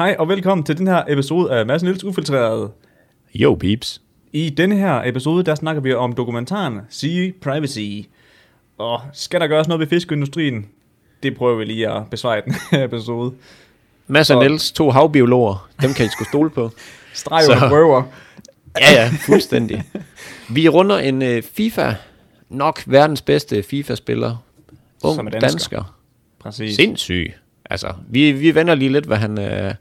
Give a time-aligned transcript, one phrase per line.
[0.00, 2.70] Hej og velkommen til den her episode af Mads Niels Ufiltreret.
[3.34, 4.02] Jo, peeps.
[4.32, 8.08] I denne her episode, der snakker vi om dokumentaren Sea Privacy.
[8.78, 10.66] Og skal der gøres noget ved fiskeindustrien?
[11.22, 13.32] Det prøver vi lige at besvare i den her episode.
[14.06, 15.68] Mads og Og- Niels, to havbiologer.
[15.82, 16.70] Dem kan I sgu stole på.
[17.14, 18.02] Streg under prøver.
[18.80, 19.82] Ja, ja, fuldstændig.
[20.50, 21.94] Vi runder en uh, FIFA,
[22.48, 24.36] nok verdens bedste FIFA-spiller.
[25.04, 25.40] Ung er dansker.
[25.48, 25.96] dansker.
[26.38, 26.76] Præcis.
[26.76, 27.32] Sindssyg.
[27.70, 29.74] Altså, vi, vi vender lige lidt, hvad han er,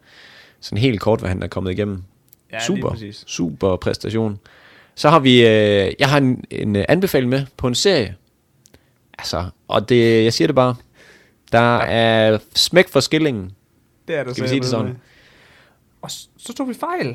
[0.59, 2.03] sådan helt kort, hvad han er kommet igennem.
[2.51, 3.23] Ja, super, præcis.
[3.27, 4.39] super præstation.
[4.95, 8.15] Så har vi, øh, jeg har en, en øh, anbefaling med på en serie.
[9.19, 10.75] Altså, og det, jeg siger det bare,
[11.51, 13.51] der er smæk for skillingen.
[14.07, 14.97] Det er der Skal vi sige det sådan?
[16.01, 17.05] Og s- så tog vi fejl.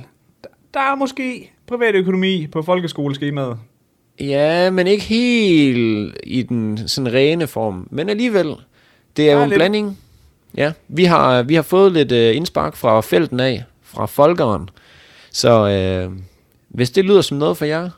[0.42, 3.58] Der- Der er måske privatøkonomi på folkeskoleskemaet.
[4.20, 7.88] Ja, men ikke helt i den sådan rene form.
[7.90, 8.54] Men alligevel,
[9.16, 9.58] det er Ja, jo en lidt.
[9.58, 9.98] blanding.
[10.56, 14.68] Ja, vi har, vi har fået lidt øh, indspark fra felten af, fra folkeren.
[15.30, 16.12] Så øh,
[16.68, 17.90] hvis det lyder som noget for jer,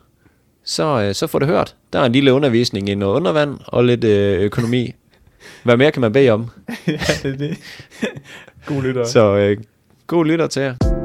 [0.63, 1.75] så, øh, så får det hørt.
[1.93, 4.93] Der er en lille undervisning i noget undervand og lidt øh, økonomi.
[5.63, 6.49] Hvad mere kan man bede om?
[6.87, 7.57] ja, det er det.
[8.65, 9.05] God lytter.
[9.05, 9.57] Så øh,
[10.07, 10.96] god lytter til jer.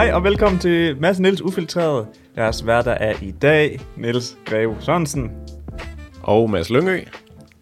[0.00, 2.06] Hej og velkommen til Mads Niels Ufiltreret.
[2.36, 5.30] Jeres værter er i dag Niels Greve Sørensen.
[6.22, 7.00] Og Mads Lyngø.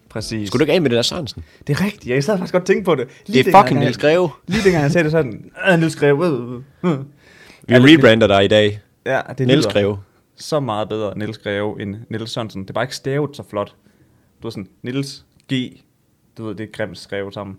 [0.09, 0.49] Præcis.
[0.49, 1.45] Skulle du ikke af med det der Sørensen?
[1.67, 2.07] Det er rigtigt.
[2.07, 3.09] Jeg sad faktisk godt tænke på det.
[3.27, 4.31] Det er fucking Niels Greve.
[4.47, 6.27] Lige dengang jeg sagde det sådan, øh, Niels Greve.
[6.27, 6.99] Øh, øh.
[6.99, 8.81] Vi Ja, det- rebrander dig i dag.
[9.07, 9.99] Ja, det Niels Greve.
[10.37, 12.63] så meget bedre Niels Greve end Niels Sørensen.
[12.63, 13.75] Det er bare ikke stavet så flot.
[14.43, 15.55] Du er sådan, Niels G.
[16.39, 17.57] Du ved, det er grimt skrevet sammen.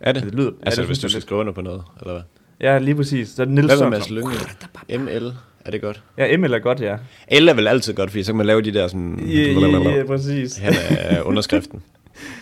[0.00, 0.22] Er det?
[0.22, 2.22] Det lyder- ja, altså, det hvis du skal skrive under på noget, eller hvad?
[2.60, 3.28] Ja, lige præcis.
[3.28, 5.04] Så er det Niels Hvad med Mads Sørensen.
[5.04, 5.32] ML,
[5.64, 6.02] er det godt?
[6.18, 6.96] Ja, ML er godt, ja.
[7.40, 9.18] L er vel altid godt, fordi så kan man lave de der sådan...
[9.26, 10.56] Ja, ja, ja, præcis.
[10.56, 11.82] Her er underskriften.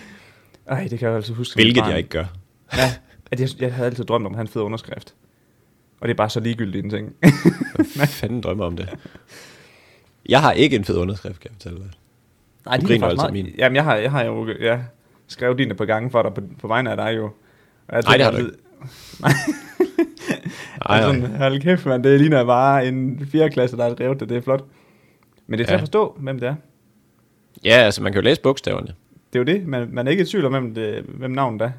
[0.67, 1.55] Ej, det kan jeg altid huske.
[1.55, 2.25] Hvilket jeg ikke gør.
[2.77, 2.93] Ja,
[3.31, 5.15] at jeg, jeg havde altid drømt om at have en fed underskrift.
[6.01, 7.15] Og det er bare så ligegyldigt en ting.
[7.97, 8.89] Hvad fanden drømmer om det?
[10.29, 11.91] Jeg har ikke en fed underskrift, kan jeg fortælle dig.
[12.67, 13.47] Nej, Du griner altid af min.
[13.59, 14.79] Jamen, jeg har, jeg har jo ja,
[15.29, 17.25] skrevet dine på gange for dig, på, på vegne af dig jo.
[17.89, 18.53] Og jeg Nej, det har du altid-
[20.87, 21.15] Ej, nej.
[21.21, 23.51] sådan, hold kæft, man, det ligner bare en 4.
[23.51, 24.29] klasse, der har skrevet det.
[24.29, 24.65] Det er flot.
[25.47, 25.77] Men det er til Ja.
[25.77, 26.55] at forstå, hvem det er.
[27.65, 28.87] Ja, altså man kan jo læse bogstaverne.
[29.33, 29.67] Det er jo det.
[29.67, 31.71] Man, man er ikke i tvivl om, hvem, det, hvem navnet er.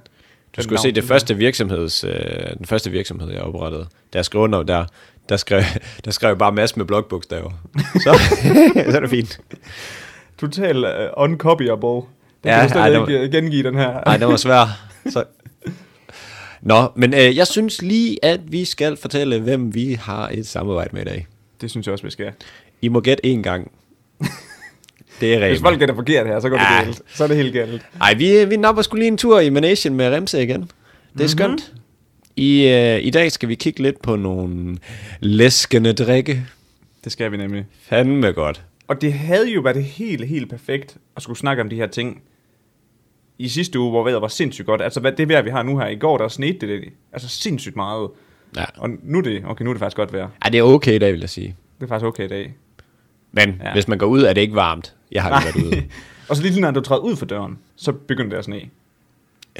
[0.58, 2.12] Du skulle se det første virksomheds, øh,
[2.58, 3.88] den første virksomhed, jeg oprettede.
[4.14, 4.86] Jeg skrev under, der,
[5.30, 5.62] der, skrev,
[6.06, 7.52] der skrev bare masse med blokbogstaver.
[7.94, 8.20] Så,
[8.92, 9.40] så er det fint.
[10.38, 11.88] Total uh, uncopyable.
[11.90, 12.06] Det
[12.46, 14.00] Ja, kan du slet ej, ikke øh, gengive den her.
[14.06, 14.68] Nej, det var svært.
[15.10, 15.24] Så.
[16.66, 20.90] Nå, men øh, jeg synes lige, at vi skal fortælle, hvem vi har et samarbejde
[20.94, 21.28] med i dag.
[21.62, 22.32] Det synes jeg også, vi skal.
[22.82, 23.72] I må gætte én gang.
[25.22, 25.60] Det er Hvis rent.
[25.62, 26.84] folk gætter forkert her, så går det Ja.
[26.84, 27.02] galt.
[27.16, 27.82] Så er det helt galt.
[28.02, 30.70] Ej, vi, vi napper skulle lige en tur i Manation med Remse igen.
[31.18, 31.74] Det er skønt.
[32.36, 34.78] I, øh, I dag skal vi kigge lidt på nogle
[35.20, 36.46] læskende drikke.
[37.04, 37.66] Det skal vi nemlig.
[37.82, 38.62] Fandme godt.
[38.88, 42.22] Og det havde jo været helt, helt perfekt at skulle snakke om de her ting
[43.44, 44.82] i sidste uge, hvor vejret var sindssygt godt.
[44.82, 45.88] Altså hvad det vejr, vi har nu her.
[45.88, 46.84] I går, der snedte det,
[47.14, 48.10] altså sindssygt meget.
[48.58, 48.66] Ja.
[48.78, 50.28] Og nu er det, okay, nu er det faktisk godt vejr.
[50.42, 51.56] Ej, det er okay i dag, vil jeg sige.
[51.80, 52.54] Det er faktisk okay i dag.
[53.32, 53.68] Men Ja.
[53.68, 53.74] ja.
[53.74, 54.94] hvis man går ud, er det ikke varmt.
[55.12, 55.84] Jeg har ikke været ude.
[56.30, 58.62] og så lige når du træder ud for døren, så begynder det at sne.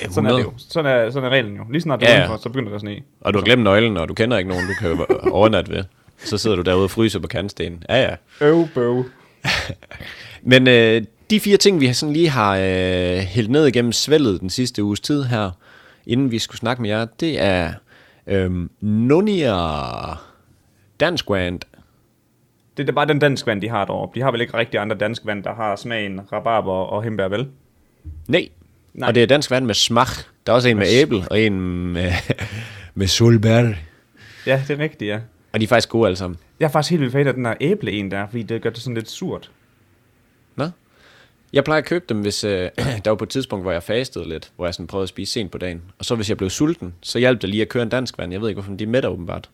[0.10, 0.54] Sådan er det jo.
[0.58, 1.64] Sådan er, sådan er reglen jo.
[1.72, 2.22] Lige snart du Ja, er ja.
[2.22, 3.00] udenfor, så begynder det at sne.
[3.22, 5.84] Og du har glemt nøglen, og du kender ikke nogen, du kan overnatte ved.
[6.18, 7.84] Så sidder du derude og fryser på kantstenen.
[7.90, 8.16] Ja, ja.
[8.48, 9.04] Øv, bøv.
[10.52, 14.50] Men øh, de fire ting, vi sådan lige har øh, hældt ned igennem svældet den
[14.50, 15.52] sidste uges tid her,
[16.06, 17.74] inden vi skulle snakke med jer, det er
[18.28, 18.52] øh,
[18.82, 19.56] Nonia
[21.00, 21.60] Dansk Wand.
[22.78, 24.12] Det er bare den dansk vand, de har derovre.
[24.16, 27.48] De har vel ikke rigtig andre dansk vand, der har smagen rabarber og hembær, vel?
[28.28, 28.50] Nej.
[28.94, 29.08] Nej.
[29.08, 30.08] Og det er dansk vand med smag.
[30.46, 31.60] Der er også en med æble, og en
[31.94, 32.12] med,
[32.96, 33.74] med solbær.
[34.46, 35.20] Ja, det er rigtigt, ja.
[35.54, 36.40] Og de er faktisk gode alle sammen.
[36.60, 38.70] Jeg er faktisk helt vildt fan af den her æble en der, fordi det gør
[38.70, 39.52] det sådan lidt surt.
[41.54, 42.70] Jeg plejer at købe dem, hvis øh,
[43.06, 45.32] der var på et tidspunkt, hvor jeg fastede lidt, hvor jeg sådan prøvede at spise
[45.34, 45.82] sent på dagen.
[46.00, 48.32] Og så hvis jeg blev sulten, så hjalp det lige at køre en dansk vand.
[48.32, 49.50] Jeg ved ikke, hvorfor de er mætter åbenbart.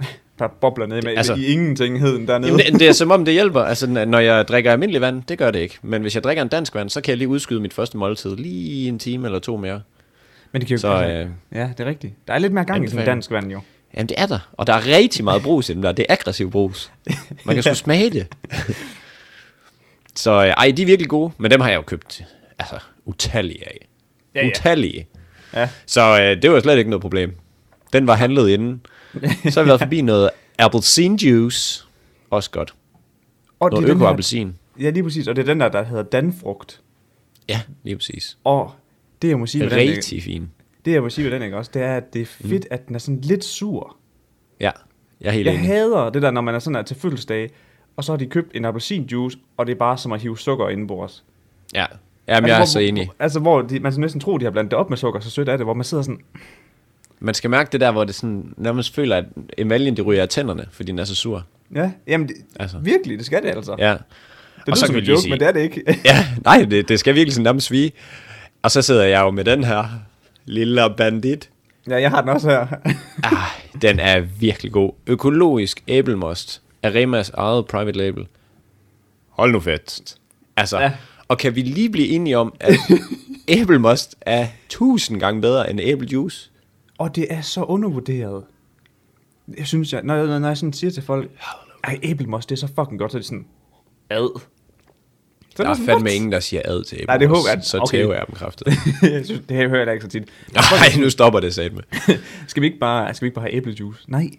[0.38, 2.50] Bare bobler ned med Altså- i ingentingheden dernede.
[2.52, 3.60] Jamen, det, det er som om, det hjælper.
[3.60, 5.78] Altså, når jeg drikker almindelig vand, det gør det ikke.
[5.82, 8.36] Men hvis jeg drikker en dansk vand, så kan jeg lige udskyde mit første måltid
[8.36, 9.80] lige en time eller to mere.
[10.52, 12.12] Men det kan jo Så, altså, øh, Ja, det er rigtigt.
[12.28, 13.60] Der er lidt mere gang i sådan dansk vand jo.
[13.94, 14.38] Jamen, det er der.
[14.52, 15.92] Og der er rigtig meget brus i dem der.
[15.92, 16.92] Det er aggressiv brus.
[17.44, 18.26] Man kan sgu smage det.
[20.20, 21.32] Så øh, ej, de er virkelig gode.
[21.38, 22.24] Men dem har jeg jo købt
[22.58, 23.88] altså, utallige af.
[24.34, 24.48] Ja, ja.
[24.50, 25.08] Utallige.
[25.54, 25.68] Ja.
[25.86, 27.34] Så øh, det var slet ikke noget problem.
[27.92, 28.80] Den var handlet inden.
[29.50, 31.84] Så har vi været forbi noget appelsin juice.
[32.30, 32.74] Også godt.
[33.60, 34.54] Og Noget er den øko-appelsin.
[34.80, 35.28] Ja, lige præcis.
[35.28, 36.80] Og det er den der, der hedder Danfrugt.
[37.48, 38.38] Ja, lige præcis.
[38.44, 38.72] Og
[39.22, 40.50] det jeg må sige ved den, ikke- Rigtig fin.
[40.84, 42.86] det jeg må sige ved den, ikke også, det er, at det er fedt, at
[42.86, 43.96] den er sådan lidt sur.
[44.60, 44.70] Ja,
[45.20, 45.66] jeg er helt Jeg enig.
[45.66, 47.50] hader det der, når man er sådan er til fødselsdag,
[48.00, 50.68] og så har de købt en appelsinjuice, og det er bare som at hive sukker
[50.68, 51.24] indenbords.
[51.74, 51.86] Ja,
[52.28, 53.10] Jamen, jeg er altså, så hvor, enig.
[53.18, 55.48] Altså, hvor de, man næsten tro, de har blandet det op med sukker, så sødt
[55.48, 56.20] er det, hvor man sidder sådan,
[57.20, 59.24] Man skal mærke det der, hvor det sådan, nærmest føler, at
[59.58, 61.44] emaljen det ryger af tænderne, fordi den er så sur.
[61.74, 62.76] ja, jamen, det, Altså.
[62.76, 62.78] altså.
[62.78, 63.76] virkelig, det skal det altså.
[63.78, 63.90] Ja.
[63.92, 63.98] det
[64.66, 65.82] lyder som en joke, sige- men det er det ikke.
[66.04, 67.92] Ja, nej, det, det skal virkelig sådan nærmest svige.
[68.62, 69.84] Og så sidder jeg jo med den her
[70.44, 71.50] lille bandit.
[71.88, 72.66] ja, jeg har den også her.
[73.24, 74.92] Ah, den er virkelig god.
[75.06, 78.26] Økologisk æblemost af Remas eget private label.
[79.28, 80.14] Hold nu fedt.
[80.56, 80.92] Altså, ja.
[81.28, 82.74] Og kan vi lige blive enige om, at
[83.48, 86.50] æblemost er tusind gange bedre end æblejuice?
[86.98, 88.44] og det er så undervurderet.
[89.58, 91.30] Jeg synes, jeg, når, jeg, når jeg sådan siger til folk,
[91.84, 93.46] ej, æblemost, det er så fucking godt, så er det sådan,
[94.10, 94.40] ad.
[95.56, 97.06] Så Der er fandme "What?" ingen, der siger ad til æblemost.
[97.08, 97.98] Nej, det håber jeg- Så okay.
[97.98, 98.68] tæver jeg dem kraftigt.
[99.02, 100.28] jeg synes, det her hører jeg ikke så tit.
[100.54, 101.82] Nej, nu stopper det satme.
[102.48, 104.00] skal, vi ikke bare, skal vi ikke bare have æblejuice?
[104.10, 104.30] Nej.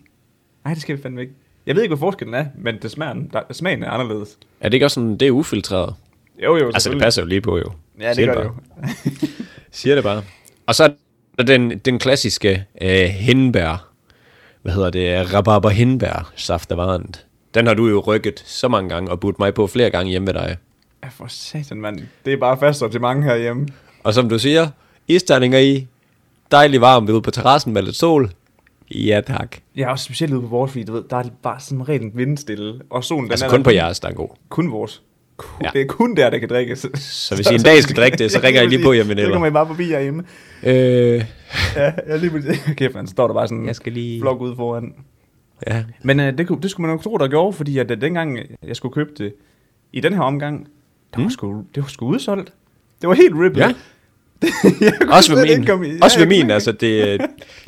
[0.66, 1.34] Nej, det skal vi fandme ikke.
[1.66, 4.38] Jeg ved ikke, hvad forskellen er, men det smager, der, smagen er anderledes.
[4.62, 5.96] Er det ikke også sådan, det er ufiltreret?
[6.44, 7.72] Jo, jo, Altså, det passer jo lige på, jo.
[8.00, 8.90] Ja, det Siger gør det bare.
[9.06, 9.28] jo.
[9.72, 10.24] Siger det bare.
[10.66, 10.94] Og så
[11.38, 13.88] er den, den klassiske øh, hindbær.
[14.62, 15.34] Hvad hedder det?
[15.34, 17.26] Rabarber hindbær saft af varent.
[17.54, 20.26] Den har du jo rykket så mange gange og budt mig på flere gange hjemme
[20.26, 20.58] med dig.
[21.04, 22.00] Ja, for satan, mand.
[22.26, 23.68] Det er bare fast til mange herhjemme.
[24.04, 24.68] Og som du siger,
[25.08, 25.88] isterninger i,
[26.52, 28.32] dejlig varmt ude på terrassen med lidt sol.
[28.96, 29.58] Ja tak.
[29.76, 32.18] Jeg er også specielt ude på vores, fordi du ved, der er bare sådan rent
[32.18, 32.82] vindstille.
[32.90, 34.30] Og solen, den Altså er kun der- på jeres, der er god.
[34.50, 35.02] Kun vores.
[35.38, 35.66] Kun, Ja.
[35.74, 35.80] ja.
[35.80, 36.80] Det er kun der, der kan drikkes.
[36.96, 39.08] Så hvis I en dag skal drikke det, så ringer I lige på jer, Så
[39.10, 39.32] veninder.
[39.32, 40.24] kommer I bare forbi herhjemme.
[40.64, 41.24] Øh,
[41.76, 42.58] Ja, jeg lige pludselig.
[42.78, 44.94] Kæft, man, så står der bare sådan Jeg skal lige- en flok ude foran.
[45.68, 45.84] ja.
[46.04, 48.76] Men øh, det, det skulle man nok tro, der gjorde, fordi at øh, dengang jeg
[48.76, 49.34] skulle købe det,
[49.94, 50.68] i den her omgang,
[51.14, 51.30] der var Mm.
[51.30, 52.54] sgu, det var sgu udsolgt.
[53.02, 53.60] Det var helt rippet.
[53.62, 53.74] Ja.
[55.16, 55.66] Også ved min.
[55.66, 57.22] komme i- Også Ja, ved min, altså det,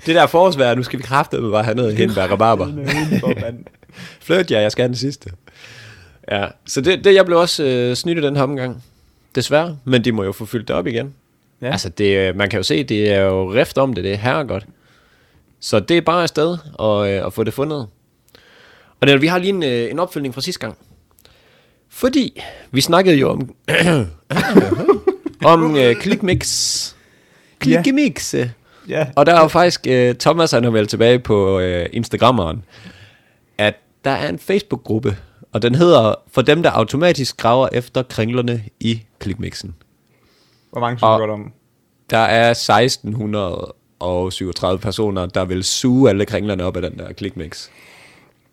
[0.06, 2.68] det der forårsvejr, nu skal vi kraftedeme bare have noget hindbær rabarber.
[4.22, 5.30] Flirt, ja, jeg skal have den sidste.
[6.32, 8.84] Ja, så det, det jeg blev også øh, snydt i den her omgang.
[9.36, 11.14] Desværre, men de må jo få fyldt det op igen.
[11.62, 11.66] Ja.
[11.68, 11.72] Ja.
[11.72, 14.18] Altså, det, øh, man kan jo se, det er jo rift om det, det er
[14.18, 14.66] herregodt.
[15.60, 17.88] Så det er bare afsted og, øh, at få det fundet.
[19.02, 20.78] Og det, vi har lige en, øh, en opfølgning fra sidste gang.
[21.90, 22.42] Fordi
[22.72, 23.56] vi snakkede jo om,
[25.46, 26.48] om øh, Clickmix.
[27.64, 28.34] Clickmix.
[28.34, 28.50] Ja.
[28.90, 29.08] Ja.
[29.16, 32.64] Og der er jo faktisk, øh, Thomas han har vel tilbage på øh, Instagrammeren,
[33.58, 33.76] at
[34.06, 35.18] der er en Facebook-gruppe,
[35.52, 39.76] og den hedder For dem, der automatisk graver efter kringlerne i klikmixen.
[40.72, 41.52] Hvor mange synes godt om?
[42.10, 47.68] Der er 1637 personer, der vil suge alle kringlerne op af den der klikmix.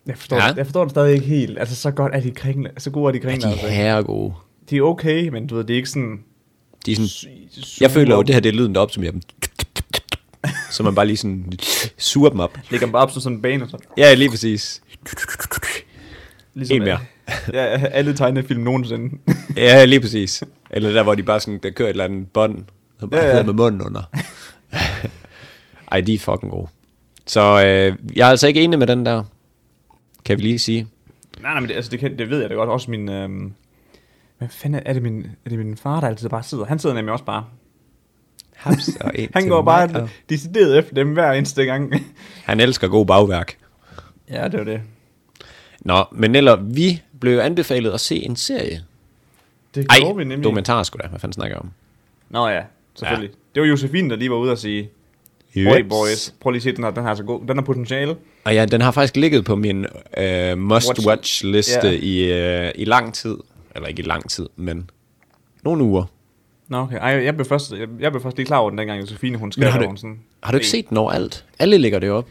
[0.07, 0.47] Jeg forstår, Ja.
[0.47, 0.53] ja.
[0.57, 1.59] jeg forstår det stadig ikke helt.
[1.59, 3.47] Altså, så godt er de kringle, så gode er de Ja, kringle.
[3.47, 3.67] de altså.
[3.67, 4.33] er herregode.
[4.69, 6.19] de er okay, men du ved, det er ikke sådan...
[6.85, 7.07] De er sådan,
[7.81, 9.21] jeg føler jo, det her det er lyden, der opsummerer dem.
[10.71, 11.51] Så man bare lige sådan
[11.97, 12.57] suger dem op.
[12.71, 13.79] Lægger dem bare op som sådan en bane, og.
[13.97, 14.81] Ja, lige præcis.
[16.53, 16.99] Ligesom, En mere.
[17.53, 17.59] ja,
[17.91, 19.17] alle tegnefilm nogensinde.
[19.57, 20.43] Ja, lige præcis.
[20.69, 22.63] Eller der, hvor de bare sådan, der kører et eller andet bånd,
[22.99, 24.01] og bare ja, Ja, med munden under.
[25.91, 26.67] Ej, de er fucking gode.
[27.27, 29.23] Så øh, jeg er altså ikke enig med den der,
[30.25, 30.87] kan vi lige sige.
[31.41, 32.69] nej, nej, men det, altså, det, kan, det ved jeg da godt.
[32.69, 33.09] Også min...
[33.09, 33.53] Øhm,
[34.41, 36.65] hvad fanden er, er det min, er det min far, der altid bare sidder?
[36.65, 37.45] Han sidder nemlig også bare.
[38.55, 41.93] Haps og en Han går bare og- decideret efter dem hver eneste gang.
[42.45, 43.57] Han elsker god bagværk.
[44.29, 44.81] ja, det var det.
[45.79, 48.83] Nå, men eller vi blev anbefalet at se en serie.
[49.75, 50.43] Det Ej, gjorde vi nemlig.
[50.43, 51.71] dokumentar sgu da, hvad fanden snakker jeg om?
[52.29, 52.61] Nå ja,
[52.95, 53.29] selvfølgelig.
[53.29, 53.35] Ja.
[53.55, 54.89] Det var Josefine, der lige var ude og sige,
[55.55, 55.89] Jeps.
[55.89, 57.41] boys, prøv lige at se, den her, den her er så god.
[57.47, 58.15] Den har potentiale.
[58.43, 59.85] Og ja, den har faktisk ligget på min
[60.17, 61.91] øh, must-watch liste Ja.
[62.01, 62.31] i,
[62.67, 63.37] øh, i lang tid.
[63.75, 64.89] Eller ikke i lang tid, men
[65.63, 66.03] nogle uger.
[66.67, 66.97] Nå, okay.
[66.97, 69.51] Ej, jeg blev først, jeg, jeg blev først lige klar over den, dengang Josefine, hun
[69.51, 70.19] skrev har du- sådan.
[70.43, 71.45] Har du ikke set den overalt?
[71.59, 72.27] Alle lægger det op.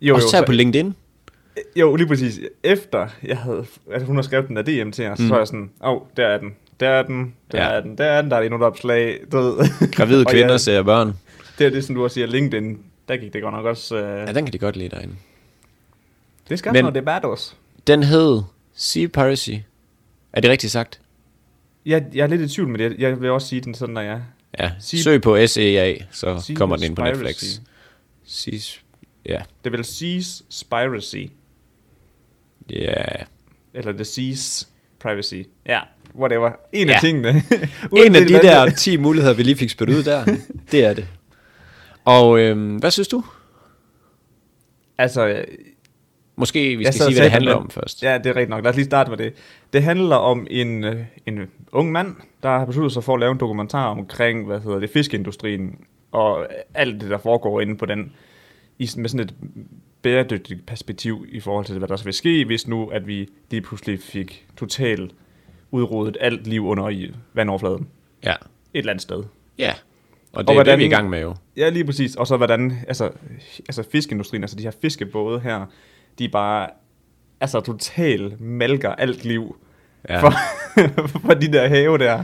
[0.00, 0.94] Jo, Også jo, så- på LinkedIn.
[1.76, 2.40] Jo, lige præcis.
[2.62, 5.26] Efter jeg havde, altså hun har skrevet den der DM til os, mm.
[5.26, 7.68] så var jeg sådan, åh, oh, der er den, der er den, der Ja.
[7.70, 9.92] er den, der er den, der er endnu et opslag, du ved.
[9.92, 11.12] Gravide kvinder ja, ser børn.
[11.58, 14.00] det er det, som du også siger, LinkedIn, der gik det godt nok også, uh,
[14.02, 15.14] Ja, den kan de godt lide derinde.
[16.48, 17.54] det skal men- noget debat også.
[17.86, 18.42] Den hed
[18.74, 19.50] Sea Piracy.
[20.34, 21.00] Er det rigtigt sagt?
[21.86, 24.00] Jeg, jeg er lidt i tvivl med det, jeg vil også sige den sådan, når
[24.00, 24.22] jeg
[24.60, 27.04] Ja, søg på SEA, så kommer den ind på.
[27.04, 27.60] Netflix.
[28.24, 28.52] Sea,
[29.26, 31.16] ja, Det vel Seas Spiracy,
[32.70, 33.04] ja.
[33.74, 34.68] eller The Seas
[35.00, 35.42] Privacy.
[35.66, 35.80] Ja,
[36.18, 36.50] whatever.
[36.72, 36.94] En Ja.
[36.94, 37.28] af tingene.
[38.06, 40.24] En af de der det- 10 muligheder, vi lige fik spyttet ud der,
[40.72, 41.06] det er det.
[42.04, 43.24] Og øhm, hvad synes du?
[44.98, 45.44] Altså,
[46.36, 48.02] Måske vi skal sige, hvad det handler om først.
[48.02, 48.64] Ja, det er rigtigt nok.
[48.64, 49.32] Lad os lige starte med det.
[49.72, 51.40] Det handler om en, øh, en
[51.72, 54.90] ung mand, der har besluttet sig for at lave en dokumentar omkring, hvad hedder det,
[54.90, 55.78] fiskeindustrien,
[56.12, 58.12] og alt det, der foregår inde på den,
[58.78, 59.34] i, med sådan et
[60.02, 64.00] bæredygtigt perspektiv i forhold til, hvad der vil ske, hvis nu, at vi lige pludselig
[64.00, 65.14] fik totalt
[65.70, 67.88] udryddet alt liv under i vandoverfladen.
[68.24, 68.32] Ja.
[68.32, 68.38] Et
[68.74, 69.24] eller andet sted.
[69.58, 69.72] Ja.
[70.34, 71.34] Og det Og er det, hvordan- vi er i gang med jo.
[71.56, 72.14] Ja, lige præcis.
[72.16, 73.10] Og så hvordan, altså,
[73.68, 75.66] altså fiskeindustrien, altså de her fiskebåde her,
[76.18, 76.68] de bare,
[77.40, 79.56] altså totalt malker alt liv
[80.08, 80.20] Ja.
[80.22, 80.32] for,
[81.26, 82.22] for de der have der.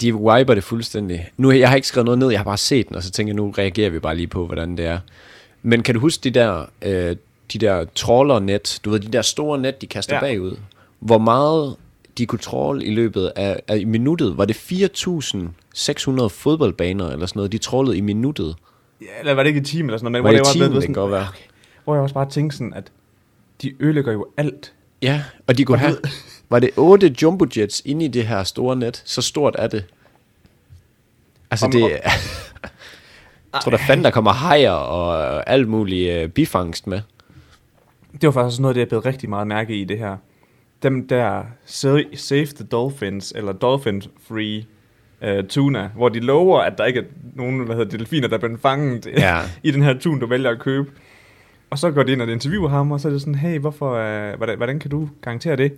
[0.00, 1.28] De wiper det fuldstændig.
[1.36, 3.30] Nu, jeg har ikke skrevet noget ned, jeg har bare set den, og så tænker
[3.30, 4.98] jeg, nu reagerer vi bare lige på, hvordan det er.
[5.62, 7.16] Men kan du huske de der, øh,
[7.52, 10.14] de der trawler-net, du ved, de der store net, de kaster.
[10.14, 10.20] Ja.
[10.20, 10.56] bagud?
[11.00, 11.76] Hvor meget
[12.18, 14.38] de trawle i løbet af, af i minuttet?
[14.38, 18.56] Var det 4.600 fodboldbaner eller sådan noget, de trawlede i minuttet?
[19.00, 20.24] Ja, eller var det ikke i time eller sådan noget?
[20.24, 21.26] Men Var hvor det i var timen, det kan godt være.
[21.84, 22.92] Hvor jeg også bare tænkte sådan, at
[23.62, 24.72] de ødelægger jo alt.
[25.02, 25.96] Ja, og de kunne have,
[26.50, 29.02] var det 8 jumbojets inde i det her store net?
[29.06, 29.84] Så stort er det.
[31.50, 31.90] Altså Om- det, om-
[33.52, 37.00] jeg tror der fanden, der kommer hajer og alt muligt uh, bifangst med.
[38.12, 40.16] Det var faktisk noget, det jeg blev rigtig meget mærke i det her.
[40.82, 44.64] Dem der Sa- Save the Dolphins, eller Dolphin Free
[45.40, 48.40] uh, tuna, hvor de lover, at der ikke er nogen hvad hedder, delfiner, der er
[48.40, 49.40] blevet fanget Ja.
[49.62, 50.90] i den her tun, du vælger at købe.
[51.70, 53.90] Og så går de ind og interviewer ham, og så er det sådan, hey, hvorfor,
[53.90, 55.72] uh, hvordan, hvordan kan du garantere det?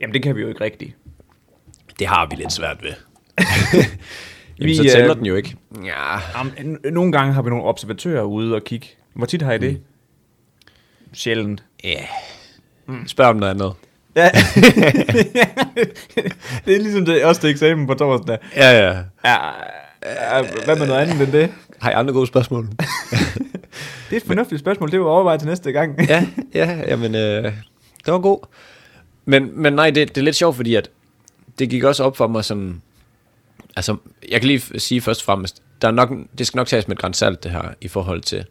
[0.00, 0.96] Jamen, det kan vi jo ikke rigtigt.
[1.98, 2.90] Det har vi lidt svært ved.
[4.58, 5.56] Jamen, Vi, så tæller øh, den jo ikke.
[5.84, 6.18] Ja.
[6.38, 8.86] Jamen, nogle gange har vi nogle observatører ude og kigge.
[9.14, 9.72] Hvor tit har I det?
[9.72, 11.14] Mm.
[11.14, 11.64] Sjældent.
[11.86, 12.04] Yeah.
[13.06, 13.72] Spørg om noget andet.
[14.16, 14.30] Ja.
[16.64, 18.38] det er ligesom det også til eksamen på torsdag.
[18.56, 18.94] Ja, ja.
[19.24, 19.36] Ja,
[20.04, 21.50] ja, hvad med noget andet end det?
[21.80, 22.68] Har I andre gode spørgsmål?
[24.10, 26.08] Det er et fornuftigt spørgsmål, det vil jeg overveje til næste gang.
[26.08, 27.44] ja, ja, jamen, øh,
[28.04, 28.46] det var god.
[29.24, 30.90] Men, men nej, det, det er lidt sjovt, fordi at
[31.58, 32.82] det gik også op for mig sådan,
[33.76, 33.96] altså,
[34.30, 36.96] jeg kan lige sige først og fremmest, der er nok, det skal nok tages med
[36.96, 38.44] et græns salt, det her, i forhold til,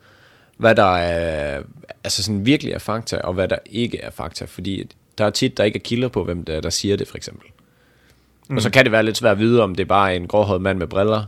[0.58, 1.62] hvad der er,
[2.04, 5.58] altså sådan virkelig er fakta, og hvad der ikke er fakta, fordi der er tit,
[5.58, 7.48] der ikke er kilder på, hvem der, der siger det, for eksempel.
[8.50, 8.56] Mm.
[8.56, 10.62] Og så kan det være lidt svært at vide, om det er bare en gråhåret
[10.62, 11.24] mand med briller,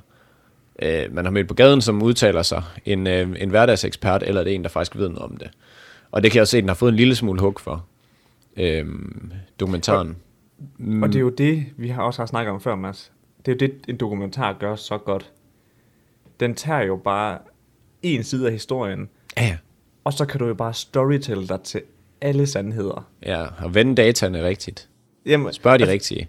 [0.82, 4.52] øh, man har mødt på gaden, som udtaler sig, en, øh, en hverdagsekspert, eller det
[4.52, 5.50] er en, der faktisk ved noget om det.
[6.12, 7.86] Og det kan jeg også se, at den har fået en lille smule hug for,
[8.58, 8.86] øh,
[9.60, 10.16] dokumentaren.
[10.78, 11.04] Mm.
[11.04, 13.12] Og det er jo det, vi har også har snakket om før, Mads.
[13.46, 15.32] Det er jo det, en dokumentar gør så godt.
[16.40, 17.38] Den tager jo bare
[18.02, 19.58] en side af historien, Ja,
[20.04, 21.82] og så kan du jo bare storytelle dig til
[22.22, 23.08] alle sandheder.
[23.26, 24.90] ja, og vende dataene rigtigt.
[25.26, 26.28] Jamen, Spørg de rigtige.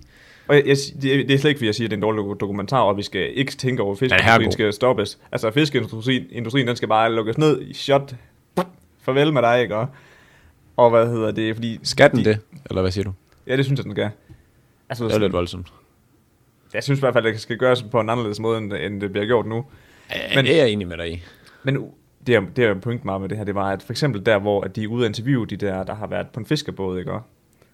[0.49, 2.41] Og jeg, jeg, det, er slet ikke, fordi jeg siger, at det er en dårlig
[2.41, 5.19] dokumentar, og vi skal ikke tænke over, at fiskeindustrien skal stoppes.
[5.33, 8.15] Altså, fiskeindustrien, industrien, den skal bare lukkes ned i shot.
[9.03, 9.77] Farvel med dig, ikke?
[9.77, 9.89] Og,
[10.77, 11.55] og hvad hedder det?
[11.57, 12.39] Fordi Skal den de, det?
[12.71, 13.13] Eller hvad siger du?
[13.47, 14.11] Ja, det synes jeg, den skal.
[14.89, 15.73] Altså, Det er lidt voldsomt.
[16.75, 19.01] jeg synes i hvert fald, at det skal gøres på en anderledes måde, end, end
[19.01, 19.65] det bliver gjort nu.
[20.35, 21.23] Men, det er jeg enig med dig i.
[21.63, 21.91] Men
[22.29, 24.39] det, er, det er pointen meget med det her, det var, at for eksempel der,
[24.39, 26.99] hvor at de er ude at interviewe de der, der har været på en fiskerbåd,
[26.99, 27.13] ikke?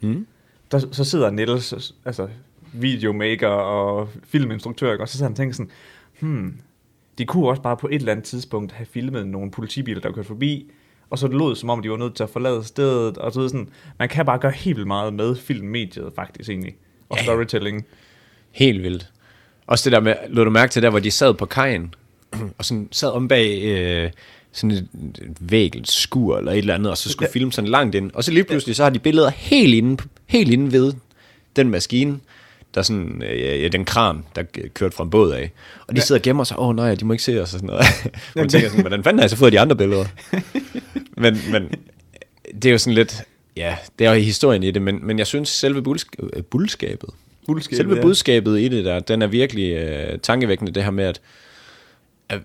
[0.01, 0.27] Mm.
[0.71, 2.29] der, så sidder Niels, altså
[2.73, 5.05] videomaker og filminstruktør, ikke?
[5.05, 5.71] og så sidder han og tænker sådan,
[6.21, 6.61] hmm,
[7.19, 10.29] de kunne også bare på et eller andet tidspunkt have filmet nogle politibiler, der kørte
[10.29, 10.71] forbi,
[11.11, 13.49] og så det lød som om, de var nødt til at forlade stedet, og så
[13.49, 13.69] sådan,
[13.99, 16.77] man kan bare gøre helt vildt meget med filmmediet faktisk egentlig,
[17.09, 17.23] og ja.
[17.23, 17.87] storytelling.
[18.51, 19.11] Helt vildt.
[19.67, 21.95] Også det der med, lå du mærke til der, hvor de sad på kajen,
[22.59, 24.11] og sådan sad om bag øh,
[24.55, 24.87] sådan et,
[25.23, 27.33] et væg, et skur eller et eller andet, og så skulle Ja.
[27.33, 28.11] filme sådan langt ind.
[28.15, 30.93] Og så lige pludselig, så har de billeder helt inde, helt inde ved
[31.57, 32.19] den maskine,
[32.75, 34.43] der er sådan, øh, ja, den kran, der
[34.75, 35.51] kørte fra en båd af.
[35.87, 36.05] Og de Ja.
[36.05, 37.85] sidder og gemmer sig, åh oh, nej, de må ikke se os og sådan noget.
[38.37, 40.05] Man tænker sådan, hvordan fanden har jeg så fået de andre billeder?
[41.23, 41.69] men, men
[42.55, 43.23] det er jo sådan lidt,
[43.57, 47.11] ja, det er jo historien i det, men, men jeg synes selve budsk- øh, budskabet,
[47.47, 48.03] Bullshit, Selve ja.
[48.03, 51.21] budskabet i det der, den er virkelig øh, tankevækkende, det her med, at,
[52.29, 52.41] at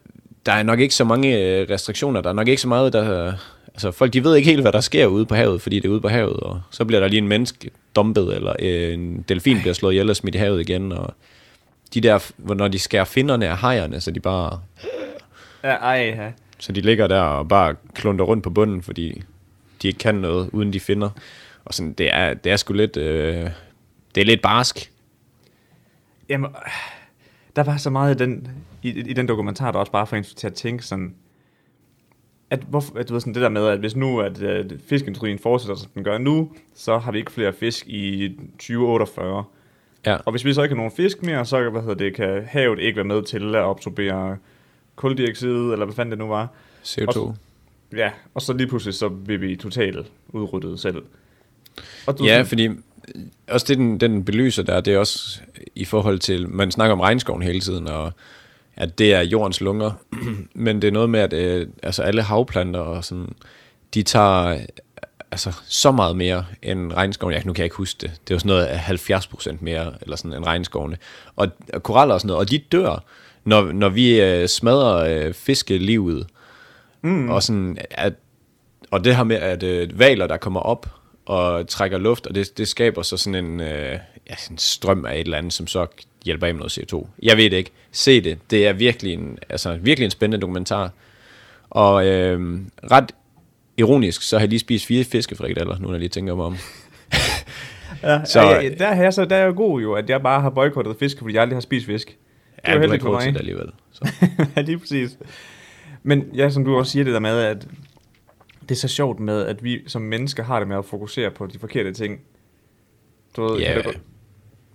[0.50, 3.34] der er nok ikke så mange øh, restriktioner, der er nok ikke så meget, der...
[3.68, 5.90] Altså, folk de ved ikke helt, hvad der sker ude på havet, fordi det er
[5.90, 9.60] ude på havet, og så bliver der lige en menneske dumpet, eller øh, en delfin
[9.60, 11.14] bliver slået ihjel og smidt i havet igen, og
[11.94, 14.60] de der, hvor når de skærer finderne af hajerne, så de bare,
[15.64, 16.32] Ja, ej, ja.
[16.60, 19.22] så de ligger der og bare klunter rundt på bunden, fordi
[19.82, 21.10] de ikke kan noget, uden de finder.
[21.66, 23.50] Og sådan, det er, det er sgu lidt, øh,
[24.16, 24.92] det er lidt barsk.
[26.30, 26.52] Jamen,
[27.56, 28.48] der var så meget i den,
[28.84, 31.16] i, i den dokumentar, der også bare får en til at tænke sådan,
[32.50, 35.40] at, hvorfor, at du ved sådan det der med, at hvis nu at, at fiskeindustrien
[35.40, 39.44] fortsætter, som den gør nu, så har vi ikke flere fisk i 2048.
[40.06, 40.16] Ja.
[40.26, 42.80] Og hvis vi så ikke har nogen fisk mere, så hvad hedder det, kan havet
[42.80, 44.38] ikke være med til at absorbere
[44.96, 46.48] kuldioxid, eller hvad fanden det nu var.
[46.84, 47.20] CO2.
[47.20, 47.36] Og-
[47.96, 51.04] Ja, og så lige pludselig, så vil vi totalt udryddet selv.
[52.08, 52.76] Og du, Ja, sådan- fordi øh,
[53.50, 55.42] også det, den, den belyser der, det er også
[55.76, 58.12] i forhold til, man snakker om regnskoven hele tiden, og
[58.80, 59.92] at det er jordens lunger,
[60.54, 63.36] men det er noget med, at øh, altså alle havplanter og sådan,
[63.94, 64.58] de tager
[65.32, 67.34] altså, så meget mere end regnskoven.
[67.34, 68.12] Jeg, nu kan jeg ikke huske det.
[68.12, 70.98] Det er jo sådan noget af 70 procent mere, eller sådan, end regnskovene.
[71.36, 73.04] Og, og koraller og sådan noget, og de dør,
[73.44, 76.28] når, når vi øh, smadrer øh, fiskelivet.
[77.02, 77.30] Mm.
[77.30, 78.14] Og sådan, at
[78.92, 80.88] og det her med, at øh, valer, der kommer op
[81.26, 85.06] og trækker luft, og det, det skaber så sådan en, øh, ja, sådan en strøm
[85.06, 85.86] af et eller andet, som så
[86.26, 87.08] hjælper af med noget CO2.
[87.24, 87.72] Jeg ved det ikke.
[87.92, 88.38] Se det.
[88.52, 90.92] Det er virkelig en, altså, virkelig en spændende dokumentar.
[91.70, 92.60] Og øh,
[92.92, 93.12] ret
[93.78, 96.56] ironisk, så har jeg lige spist fire fiskefrikadeller, nu når jeg lige tænker mig om.
[98.04, 100.22] ja, så- ja, ja, der, er jeg så, der er jeg god jo, at jeg
[100.22, 102.08] bare har boykottet fisk, fordi jeg aldrig har spist fisk.
[102.08, 102.16] Det
[102.68, 103.34] Ja, er du er heldigt for mig.
[103.34, 103.70] det alligevel.
[103.92, 104.14] Så.
[104.56, 105.18] ja, lige præcis.
[106.04, 107.68] Men ja, som du også siger det der med, at
[108.62, 111.48] det er så sjovt med, at vi som mennesker har det med at fokusere på
[111.48, 112.20] de forkerte ting.
[113.36, 114.00] Du ved, Ja, kan godt-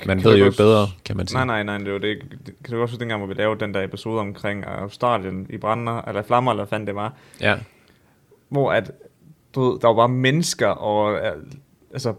[0.06, 1.36] Man kan ved jo ikke bedre, kan man sige.
[1.46, 2.18] Nej, nej, nej, det var det.
[2.46, 5.56] det kan du også huske dengang, hvor vi lavede den der episode omkring Australien i
[5.56, 7.54] brænder, eller flammer, eller hvad fanden det var, Ja.
[8.48, 8.90] hvor at,
[9.54, 11.32] du ved, der var bare mennesker og øh,
[11.92, 12.14] altså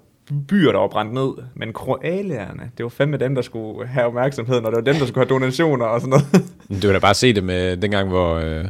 [0.48, 4.65] byer, der var brændt ned, men koalerne, det var fandme dem, der skulle have opmærksomheden,
[4.65, 6.25] og det var dem, der skulle have donationer og sådan noget.
[6.82, 8.65] Du kan da bare se det med dengang, hvor øh,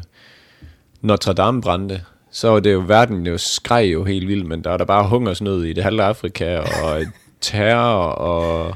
[1.01, 2.01] Notre Dame brændte.
[2.31, 5.09] Så var det jo, verden jo skreg jo helt vildt, men der var der bare
[5.09, 7.01] hungersnød i det halve Afrika, og
[7.41, 8.75] terror og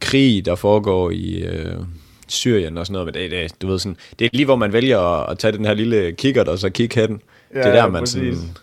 [0.00, 1.76] krig, der foregår i øh,
[2.28, 3.06] Syrien og sådan noget.
[3.06, 5.52] Men det, det, du ved sådan, det er lige, hvor man vælger at, at tage
[5.52, 7.20] den her lille kikkert og så kigge hen.
[7.54, 8.36] Ja, det er der, man præcis.
[8.36, 8.56] sådan...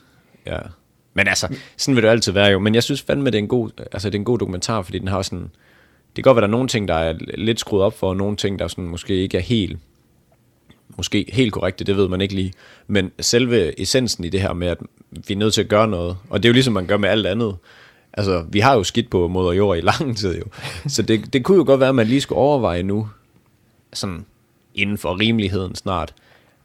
[0.45, 0.57] Ja.
[1.13, 2.59] Men altså, sådan vil det altid være jo.
[2.59, 4.99] Men jeg synes fandme, det er en god, altså, det er en god dokumentar, fordi
[4.99, 5.49] den har sådan...
[6.15, 8.17] Det kan godt være, der er nogle ting, der er lidt skruet op for, og
[8.17, 9.77] nogle ting, der sådan måske ikke er helt
[10.97, 12.53] måske helt korrekte, det ved man ikke lige.
[12.87, 14.77] Men selve essensen i det her med, at
[15.27, 17.09] vi er nødt til at gøre noget, og det er jo ligesom man gør med
[17.09, 17.55] alt andet.
[18.13, 20.43] Altså, vi har jo skidt på moder jord i lang tid jo.
[20.87, 23.09] Så det, det kunne jo godt være, at man lige skulle overveje nu,
[23.93, 24.25] sådan
[24.75, 26.13] inden for rimeligheden snart,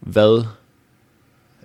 [0.01, 0.45] hvad,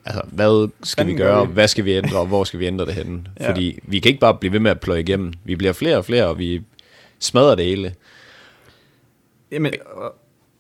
[0.06, 1.54] altså, hvad skal vi Fanden gør gøre, vi?
[1.54, 3.22] hvad skal vi ændre, og hvor skal vi ændre det henne?
[3.40, 3.50] Ja.
[3.50, 5.34] Fordi vi kan ikke bare blive ved med at pløje igennem.
[5.44, 6.62] Vi bliver flere og flere, og vi
[7.20, 7.94] smadrer det hele.
[9.52, 9.74] Jamen,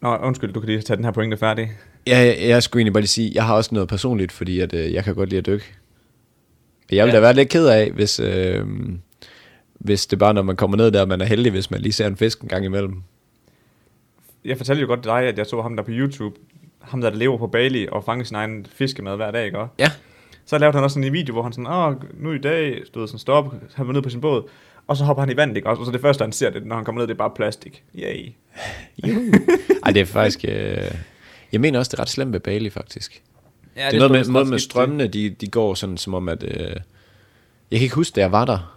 [0.02, 1.72] nå, undskyld, du kan lige tage den her pointe færdig.
[2.08, 4.74] Ja, jeg, jeg skulle egentlig bare lige sige, jeg har også noget personligt, fordi at,
[4.74, 5.66] øh, jeg kan godt lide at dykke.
[6.92, 7.16] Jeg ville Ja.
[7.16, 8.66] da være lidt ked af, hvis, øh,
[9.84, 12.08] hvis det bare, når man kommer ned der, man er heldig, hvis man lige ser
[12.08, 13.04] en fisk en gang imellem.
[14.46, 16.36] Jeg fortalte jo godt dig, at jeg så ham der på YouTube,
[16.80, 19.60] ham der, der lever på Bali og fanger sin egen fiskemad hver dag, ikke?
[19.60, 19.74] også?
[19.80, 19.91] Ja.
[20.46, 23.08] Så lavede han også sådan en video, hvor han sådan, åh, nu i dag, stod
[23.08, 24.50] sådan, stop, han var ned på sin båd,
[24.88, 25.69] og så hopper han i vandet, ikke?
[25.69, 25.80] også?
[25.80, 27.84] Og så det første, han ser, det, når han kommer ned, det er bare plastik.
[27.96, 28.32] Yay.
[29.86, 30.46] Ej, det er faktisk...
[30.48, 30.91] Øh,
[31.52, 33.22] jeg mener også, det er ret slemt ved Bali, faktisk.
[33.76, 36.43] Ja, det er noget med, noget med strømmene, de, de går sådan som om, at...
[36.43, 36.76] Øh,
[37.72, 38.74] jeg kan ikke huske, da jeg var der,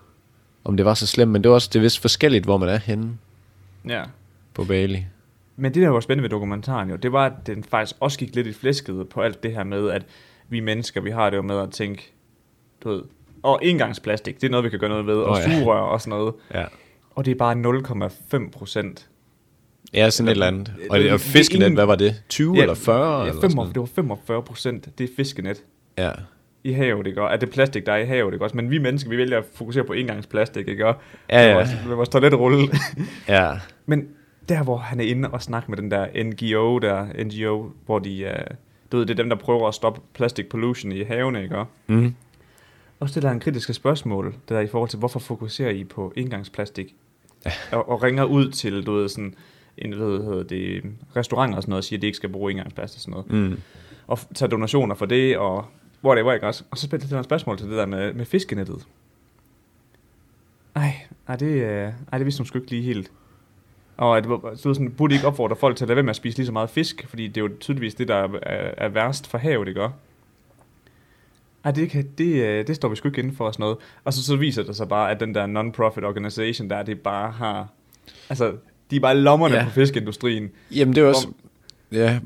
[0.67, 2.69] om det var så slemt, men det er også det er vist forskelligt, hvor man
[2.69, 3.11] er henne
[3.89, 4.03] Ja.
[4.55, 5.05] på Bali.
[5.57, 8.35] Men det, der var spændende ved dokumentaren jo, det var, at den faktisk også gik
[8.35, 10.03] lidt i flæsket på alt det her med, at
[10.49, 12.13] vi mennesker, vi har det jo med at tænke,
[12.85, 13.03] du ved,
[13.43, 15.59] og engangsplastik, det er noget, vi kan gøre noget ved, og Åh, ja.
[15.59, 16.35] sugerør og sådan noget.
[16.55, 16.65] Ja.
[17.15, 19.09] Og det er bare 0,5 procent.
[19.95, 20.69] Ja, sådan et eller andet.
[20.69, 22.23] Og, Det- og det er fiskenet, ingen- hvad var det?
[22.29, 23.21] 20 eller 40?
[23.23, 25.63] Ja, eller 5, sådan det var 45 procent, det er fiskenet
[25.99, 26.11] Ja.
[26.67, 27.23] I havet, ikke?
[27.23, 28.45] Og er det plastik, der er i havet, ikke?
[28.45, 28.57] Også?
[28.57, 30.87] Men vi mennesker, vi vælger at fokusere på engangsplastik, ikke?
[30.87, 30.95] Og
[31.31, 31.47] Ja, ja.
[31.47, 32.69] Med vores, med vores toiletrulle.
[33.29, 33.51] Ja.
[33.87, 34.09] Men
[34.49, 38.25] der, hvor han er inde og snakker med den der NGO, der NGO, hvor de,
[38.25, 38.57] uh,
[38.93, 41.65] du ved, det er dem, der prøver at stoppe plastic pollution i havene, ikke?
[41.87, 42.15] Mm.
[43.01, 46.95] Og stiller han kritiske spørgsmål, der er i forhold til, hvorfor fokuserer I på engangsplastik?
[47.73, 49.35] og, og, ringer ud til, du ved, sådan,
[49.79, 50.83] en, hvad hedder det,
[51.17, 53.51] restauranter og sådan noget, og siger, at de ikke skal bruge engangsplast og sådan noget.
[53.51, 53.61] Mm.
[54.07, 55.65] Og f- tage donationer for det, og
[56.07, 56.65] hvor det var, ikke også?
[56.71, 58.87] Og så stiller han spørgsmål til det der med, med fiskenettet.
[60.77, 60.93] Ej,
[61.29, 63.11] ej, det, øh, ej, det vidste hun sgu ikke lige helt.
[63.97, 66.17] Og at, så sådan, burde I ikke opfordre folk til at lade være med at
[66.17, 68.89] spise lige så meget fisk, fordi det er jo tydeligvis det, der er, er, er
[68.89, 69.95] værst for havet, ikke også?
[71.65, 73.77] Ej, det, kan, det, øh, det står vi sgu ikke inden for og sådan noget.
[74.05, 77.31] Og så, så viser det sig bare, at den der non-profit organization der, det bare
[77.31, 77.69] har...
[78.29, 78.55] Altså,
[78.91, 79.65] de er bare lommerne Ja.
[79.65, 80.51] på fiskeindustrien.
[80.71, 81.29] Jamen det er også...
[81.93, 82.21] Ja,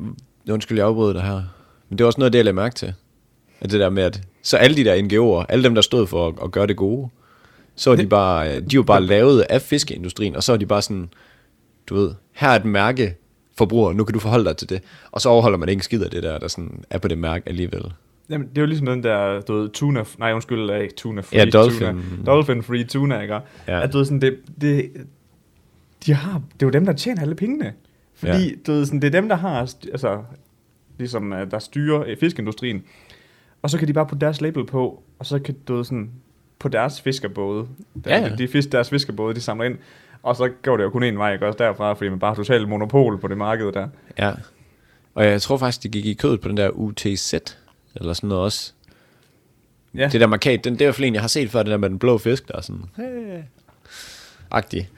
[0.50, 1.42] undskyld, jeg afbryder dig her.
[1.88, 2.94] Men det er også noget, af det jeg lagde mærke til.
[3.60, 4.22] At det der med, at...
[4.42, 4.94] Så alle de der
[5.42, 7.08] NGO'er, alle dem, der stod for at, at gøre det gode,
[7.74, 8.46] så er de bare...
[8.46, 11.08] De er jo bare lavet af fiskeindustrien, og så er de bare sådan...
[11.86, 13.14] Du ved, her er et mærke,
[13.58, 14.82] forbruger, nu kan du forholde dig til det.
[15.12, 17.48] Og så overholder man ikke skid af det der, der sådan er på det mærke
[17.48, 17.82] alligevel.
[18.30, 21.38] Jamen, det er jo ligesom den der, du ved, tuna, nej undskyld, ikke tuna free
[21.40, 21.78] Ja, dolphin.
[21.88, 23.34] tuna, dolphin free tuna, ikke?
[23.68, 23.82] Ja.
[23.82, 24.90] At du ved, sådan, det, det,
[26.06, 27.72] de har, det er jo dem, der tjener alle pengene.
[28.14, 28.54] Fordi, Ja.
[28.66, 29.60] du ved, sådan, det er dem, der har,
[29.92, 30.22] altså,
[30.98, 32.82] ligesom, øh, der styrer øh, fiskeindustrien.
[33.62, 36.10] Og så kan de bare putte deres label på, og så kan du sådan,
[36.58, 37.66] på deres fiskerbåde,
[38.04, 38.34] der, Ja, ja.
[38.36, 39.78] de fisk, deres fiskerbåde, de samler ind,
[40.22, 42.36] og så går det jo kun en vej, ikke også derfra, fordi man bare har
[42.36, 43.88] totalt monopol på det marked der.
[44.18, 44.32] Ja.
[45.14, 47.34] Og jeg tror faktisk, det gik i kødet på den der UTZ,
[47.94, 48.72] eller sådan noget også.
[49.94, 51.62] Ja, Det der markat, den, det er i hvert fald en, jeg har set før,
[51.62, 53.38] den der med den blå fisk, der er sådan, hey,
[54.50, 54.88] agtig.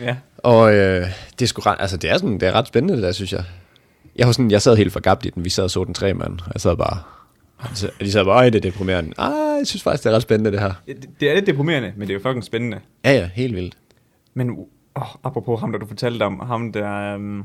[0.00, 0.16] ja.
[0.38, 1.06] Og øh,
[1.38, 3.44] det er sgu altså det er sådan, det er ret spændende det der, synes jeg.
[4.16, 6.14] Jeg var sådan, jeg sad helt forgabt i den, vi sad og så den tre
[6.14, 6.98] mand, og jeg sad bare,
[7.74, 9.12] så, de sad bare, "Ej, det er deprimerende.
[9.18, 10.72] Ah, jeg synes faktisk, det er ret spændende det her.
[10.86, 12.80] Det, det er lidt deprimerende, men det er jo fucking spændende.
[13.04, 13.78] Ja, ja, helt vildt.
[14.34, 14.50] Men
[14.94, 17.44] oh, apropos ham, der du fortalte om, ham der, um,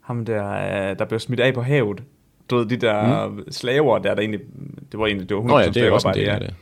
[0.00, 0.42] ham der,
[0.90, 2.02] uh, der blev smidt af på havet.
[2.50, 3.52] Du ved, de der mm.
[3.52, 4.40] slaver der, der egentlig,
[4.92, 6.54] det var egentlig, det var 100% Nå ja, det er også en del af det.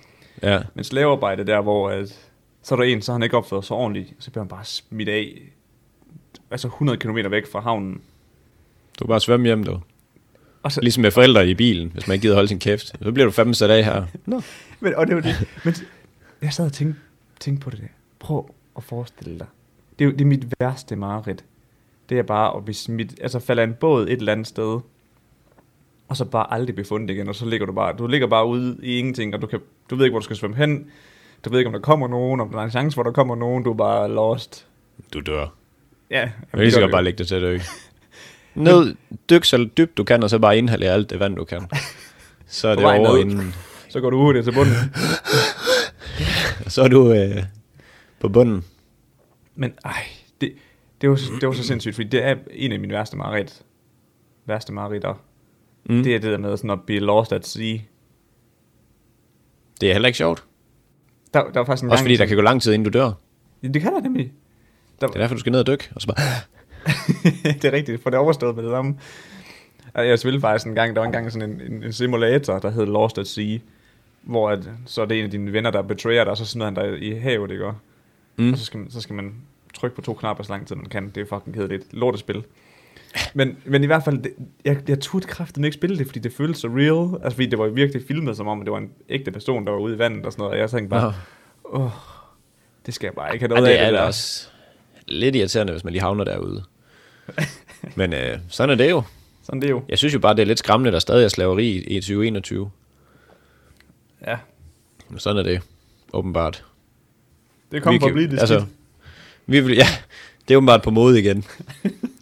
[0.43, 0.61] Ja.
[0.75, 2.31] Men slavearbejde der, hvor at,
[2.63, 5.09] så er der en, så han ikke opført sig ordentligt, så bliver han bare smidt
[5.09, 5.33] af,
[6.51, 8.01] altså 100 km væk fra havnen.
[8.99, 9.81] Du kan bare svømme hjem, du.
[10.67, 12.87] Og så, Ligesom med forældre i bilen, hvis man ikke gider holde sin kæft.
[13.03, 14.05] Så bliver du fandme sat af her.
[14.27, 14.41] Nå.
[14.81, 15.49] men, og det var det.
[15.65, 15.75] Men
[16.43, 17.01] jeg sad og tænkte,
[17.41, 17.87] tænkte på det der.
[18.19, 19.47] Prøv at forestille dig.
[19.99, 21.45] Det er, jo- det er mit værste mareridt.
[22.09, 24.81] Det er bare at blive smidt, altså falde af en båd et eller andet sted,
[26.09, 28.47] og så bare aldrig blive fundet igen, og så ligger du bare, du ligger bare
[28.47, 30.87] ude i ingenting, og du, kan, du ved ikke, hvor du skal svømme hen,
[31.45, 33.37] du ved ikke, om der kommer nogen, om der er en chance, hvor der kommer
[33.37, 34.67] nogen, du er bare lost.
[35.15, 35.47] Du dør.
[36.11, 37.59] Ja, Jeg gør godt det bare lægge det til at dø.
[38.57, 38.95] Ned,
[39.31, 41.69] dyk så dybt du kan, og så bare inhalere alt det vand, du kan.
[42.47, 43.55] Så er det over inden.
[43.89, 44.75] Så går du hurtigt til bunden.
[46.69, 47.43] Så er du øh,
[48.21, 48.65] på bunden.
[49.55, 50.03] Men ej,
[50.41, 50.53] det,
[51.01, 53.63] det, var, så- det var så sindssygt, fordi det er en af mine værste mareridt.
[54.47, 55.15] Værste mareridter.
[55.89, 55.95] Mm.
[55.97, 56.03] Mm.
[56.03, 57.79] Det er det der med sådan at blive lost at sea.
[59.81, 60.45] Det er heller ikke sjovt.
[61.35, 62.99] Der, der var faktisk en Også gang, fordi der kan gå lang tid, inden du
[62.99, 63.13] dør.
[63.63, 64.33] Ja, Det kan der nemlig.
[65.01, 65.89] Der, Det er derfor, du skal ned og dykke.
[65.95, 66.17] Og så bare...
[67.63, 68.97] det er rigtigt, for det er overstået med det samme.
[69.95, 72.71] Og Jeg spillede faktisk en gang, der var engang sådan en, en, en simulator, der
[72.71, 73.59] hed Lost at Sea,
[74.23, 76.65] hvor at, så er det en af dine venner, der betrayer dig, og så smider
[76.67, 77.73] han dig i havet, ikke?
[78.37, 78.53] Mm.
[78.53, 79.35] Og så skal, man, så skal man
[79.75, 81.11] trykke på to knapper så lang tid, man kan.
[81.15, 81.85] Det er fucking kedeligt.
[81.93, 82.45] Lortespil.
[83.35, 84.33] Men, men i hvert fald, det,
[84.65, 87.23] jeg, jeg turde kraften ikke spille det, fordi det føltes så real.
[87.25, 89.79] Altså, fordi det var virkelig filmet, som om det var en ægte person, der var
[89.79, 90.53] ude i vandet og sådan noget.
[90.55, 91.15] Og jeg tænkte bare,
[91.73, 91.79] Nå.
[91.85, 91.91] åh,
[92.87, 93.87] det skal jeg bare ikke have Og noget det af.
[93.87, 94.07] er det der.
[94.07, 94.49] også
[95.09, 96.65] lidt irriterende, hvis man lige havner derude.
[97.97, 99.03] Men øh, sådan er det jo.
[99.43, 99.83] Sådan det er jo.
[99.89, 102.71] Jeg synes jo bare, det er lidt skræmmende, der stadig er slaveri i 2021.
[104.27, 104.37] Ja,
[105.09, 105.61] Men sådan er det,
[106.13, 106.65] åbenbart.
[107.73, 108.73] det kommer for at blive det altså, skidt.
[109.47, 109.87] vi vil, ja,
[110.49, 111.45] det er åbenbart på mode igen.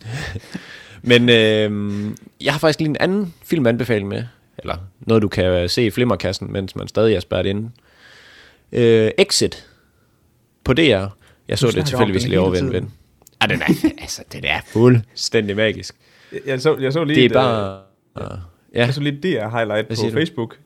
[1.02, 4.24] Men øh, jeg har faktisk lige en anden filmanbefaling med.
[4.58, 7.70] Eller noget, du kan øh, se i flimmerkassen, mens man stadig er spærret inde.
[8.72, 9.66] Øh, Exit
[10.64, 11.06] på DR.
[11.48, 12.92] Jeg så det tilfældigvis lige over ved en ven.
[13.44, 15.94] Ah, den er, altså, den er fuldstændig magisk.
[16.33, 17.80] Jeg, jeg, så, jeg så lige Det er et, bare...
[18.33, 18.38] øh,
[18.74, 20.16] Ja, jeg så lige det highlight Hvad på siger du?
[20.16, 20.59] Facebook,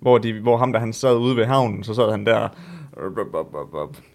[0.00, 2.48] hvor, de, hvor ham der han sad ude ved havnen, så sad han der,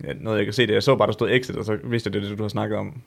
[0.04, 2.08] ja, noget jeg kan se det, jeg så bare der stod exit, og så vidste
[2.08, 3.02] jeg det, det du har snakket om.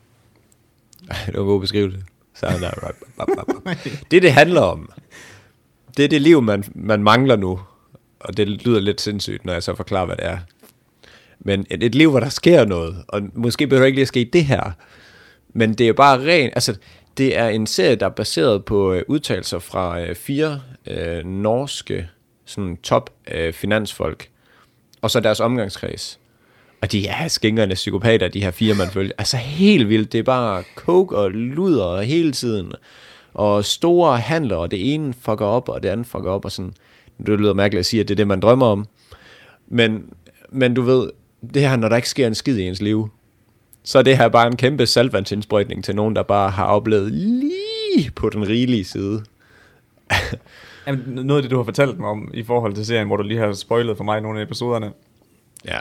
[1.27, 1.99] det var god beskrivelse.
[2.35, 2.71] Så han der.
[4.11, 4.91] Det, det handler om,
[5.97, 7.61] det er det liv, man, man mangler nu.
[8.21, 10.39] Og det lyder lidt sindssygt, når jeg så forklarer, hvad det er.
[11.47, 14.09] Men et, et liv, hvor der sker noget, og måske behøver det ikke lige at
[14.09, 14.71] ske det her,
[15.49, 16.77] men det er bare rent, altså
[17.19, 22.09] det er en serie, der er baseret på øh, udtalelser fra øh, fire øh, norske
[22.45, 24.29] sådan top øh, finansfolk,
[25.03, 26.19] og så deres omgangskreds.
[26.81, 29.13] Og de er skængerne psykopater, de her fire, man følger.
[29.19, 32.73] Altså helt vildt, det er bare coke og luder hele tiden.
[33.35, 36.73] Og store handler, og det ene fucker op, og det andet fucker op, og sådan.
[37.27, 38.87] Det lyder mærkeligt at sige, at det er det, man drømmer om.
[39.69, 40.05] Men,
[40.51, 41.11] men du ved,
[41.55, 43.09] det her, når der ikke sker en skid i ens liv,
[43.85, 48.11] så er det her bare en kæmpe saltvandsindsprøjtning til nogen, der bare har oplevet lige
[48.17, 49.25] på den rigelige side.
[50.87, 53.23] Jamen, noget af det, du har fortalt mig om i forhold til serien, hvor du
[53.23, 54.91] lige har spoilet for mig nogle af episoderne,
[55.65, 55.79] Ja.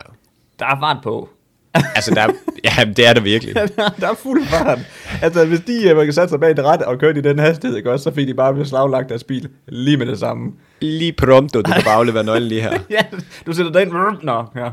[0.60, 1.30] der er fart på.
[1.96, 2.28] Altså, der,
[2.64, 3.56] ja, det er det virkelig.
[3.78, 4.80] der, der er fuld fart.
[5.22, 7.78] Altså, hvis de uh, kan sætte sig bag et ret og køre i den hastighed,
[7.78, 10.52] ikke også, så fik de bare beslaglagt deres bil lige med det samme.
[10.82, 12.80] Lige prompto, du kan bare aflevere nøglen lige her.
[12.90, 13.00] ja,
[13.46, 13.92] du sætter dig ind.
[14.24, 14.70] Nå, ja.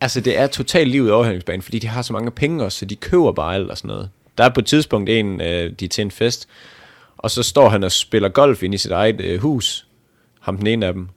[0.00, 2.84] Altså, det er totalt livet i overhængsbanen, fordi de har så mange penge også, så
[2.84, 4.10] de køber bare alt og sådan noget.
[4.38, 6.48] Der er på et tidspunkt en, øh, de er til en fest,
[7.16, 9.86] og så står han og spiller golf ind i sit eget øh, hus,
[10.40, 11.08] ham den ene af dem.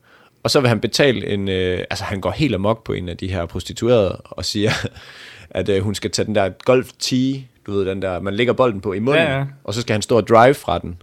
[0.44, 3.17] Og så vil han betale en, øh, altså han går helt amok på en af
[3.17, 4.72] de her prostituerede, og siger,
[5.50, 8.54] at øh, hun skal tage den der golf tee, du ved den der, man lægger
[8.54, 9.46] bolden på i munden, Ja, ja.
[9.63, 11.02] og så skal han stå og drive fra den.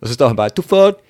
[0.00, 1.02] Og så står han bare, du får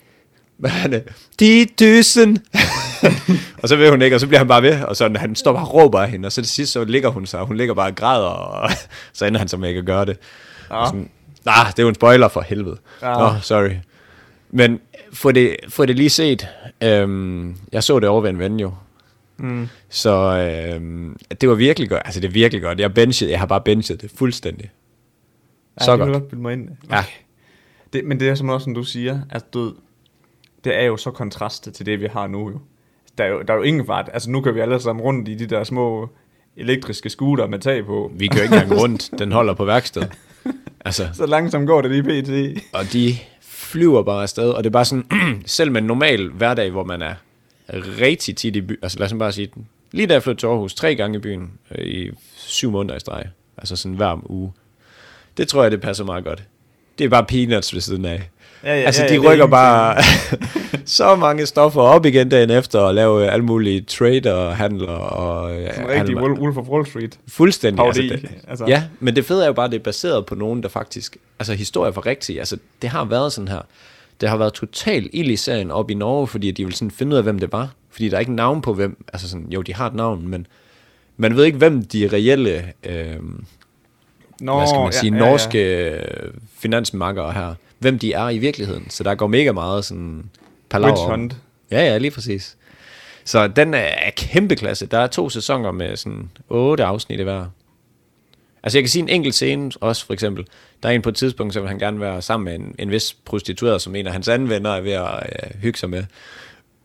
[0.57, 1.05] hvad er det?
[1.43, 2.37] 10.000.
[3.63, 5.53] og så vil hun ikke, og så bliver han bare ved, og så han står
[5.53, 7.57] bare og råber af hende, og så til sidst så ligger hun sig, og hun
[7.57, 8.71] ligger bare og græder, og
[9.13, 10.19] så ender han så med ikke at gøre det.
[10.69, 11.11] Og Sådan,
[11.47, 12.77] nah, det er jo en spoiler for helvede.
[13.03, 13.13] Ja.
[13.13, 13.71] Nå, sorry.
[14.51, 14.81] Men
[15.13, 16.49] få det, få det lige set.
[16.83, 18.73] Øhm, jeg så det over ved en ven jo.
[19.37, 19.69] Mm.
[19.89, 22.03] Så øhm, det var virkelig godt.
[22.05, 22.81] Altså det er virkelig godt.
[22.81, 24.71] Jeg, benchet, jeg har bare benchet det fuldstændig.
[25.81, 26.13] Så det godt.
[26.13, 26.69] godt bilde mig ind.
[26.91, 27.05] Ja.
[27.93, 29.73] Det, men det er som også, som du siger, at du, ved,
[30.65, 32.61] det er jo så kontrastet til det, vi har nu jo.
[33.19, 34.11] Der er jo, der er jo ingen fart.
[34.13, 36.09] Altså nu kan vi alle sammen rundt i de der små
[36.57, 38.11] elektriske scooter med tag på.
[38.15, 39.11] Vi kører ikke engang rundt.
[39.19, 40.03] Den holder på værksted.
[40.85, 42.65] Altså, Så langsomt går det lige pt.
[42.73, 45.07] og de flyver bare afsted, og det er bare sådan,
[45.47, 47.15] selv med en normal hverdag, hvor man er
[48.01, 49.49] rigtig tit i by, altså lad os bare sige,
[49.93, 53.01] lige da jeg flyttede til Aarhus, tre gange i byen, øh, i syv måneder i
[53.01, 53.25] streg,
[53.59, 54.53] altså sådan hver uge,
[55.37, 56.43] det tror jeg, det passer meget godt.
[56.99, 58.31] Det er bare peanuts ved siden af.
[58.67, 60.03] Ja, ja, altså, ja, de ja, det er rykker bare
[60.87, 65.57] så mange stoffer op igen dagen efter, og lave alle mulige trader og handler og...
[65.61, 67.19] øh, Sådan en rigtig handler- Wolf, of Wall Street.
[67.29, 67.77] Fuldstændig.
[67.77, 68.65] Parodi, Altså, det, altså.
[68.69, 71.17] Ja, men det fede er jo bare, at det er baseret på nogen, der faktisk...
[71.39, 72.39] Altså, historier for rigtige.
[72.39, 73.61] Altså, det har været sådan her.
[74.21, 77.13] Det har været totalt ild i serien op i Norge, fordi de ville sådan finde
[77.13, 77.69] ud af, hvem det var.
[77.91, 79.05] Fordi der er ikke navn på hvem...
[79.13, 80.47] Altså sådan, jo, de har et navn, men
[81.17, 82.65] man ved ikke, hvem de reelle...
[82.85, 83.17] Øh,
[84.41, 85.31] Nå, hvad skal man sige, ja, ja, ja.
[85.31, 86.03] norske øh,
[86.59, 88.91] finansmakkere her, hvem de er i virkeligheden.
[88.91, 90.31] Så der går mega meget sådan
[90.69, 91.37] palaver Witch Hunt.
[91.71, 92.57] Ja, ja, lige præcis.
[93.25, 94.87] Så den er, er kæmpe klasse.
[94.87, 97.47] Der er to sæsoner med sådan otte afsnit i hver.
[98.63, 100.47] Altså jeg kan sige en enkelt scene også, for eksempel.
[100.83, 102.91] Der er en på et tidspunkt, så vil han gerne være sammen med en, en
[102.91, 106.05] vis prostitueret, som en af hans anvenner er ved at øh, hygge sig med.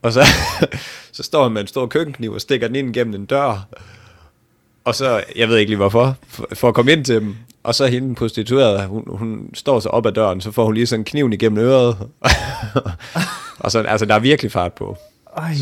[0.02, 0.22] Og så,
[1.12, 3.68] så står han med en stor køkkenkniv og stikker den ind gennem en dør.
[4.84, 7.36] Og så, jeg ved ikke lige hvorfor, for, for at komme ind til dem.
[7.64, 10.86] Og så hende prostituerede, hun, hun står så op ad døren, så får hun lige
[10.86, 11.98] sådan kniven igennem øret.
[13.60, 14.98] og så, altså der er virkelig fart på.
[15.38, 15.54] Ej,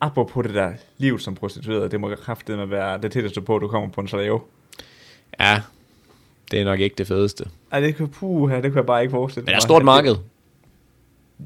[0.00, 3.68] apropos det der liv som prostitueret, det må kraftedeme være det tætteste på, at du
[3.68, 4.40] kommer på en slave.
[5.40, 5.60] Ja,
[6.50, 7.44] det er nok ikke det fedeste.
[7.72, 9.62] Ej, det kan, puha, det kunne jeg bare ikke forestille Men der er mig.
[9.62, 10.16] stort marked.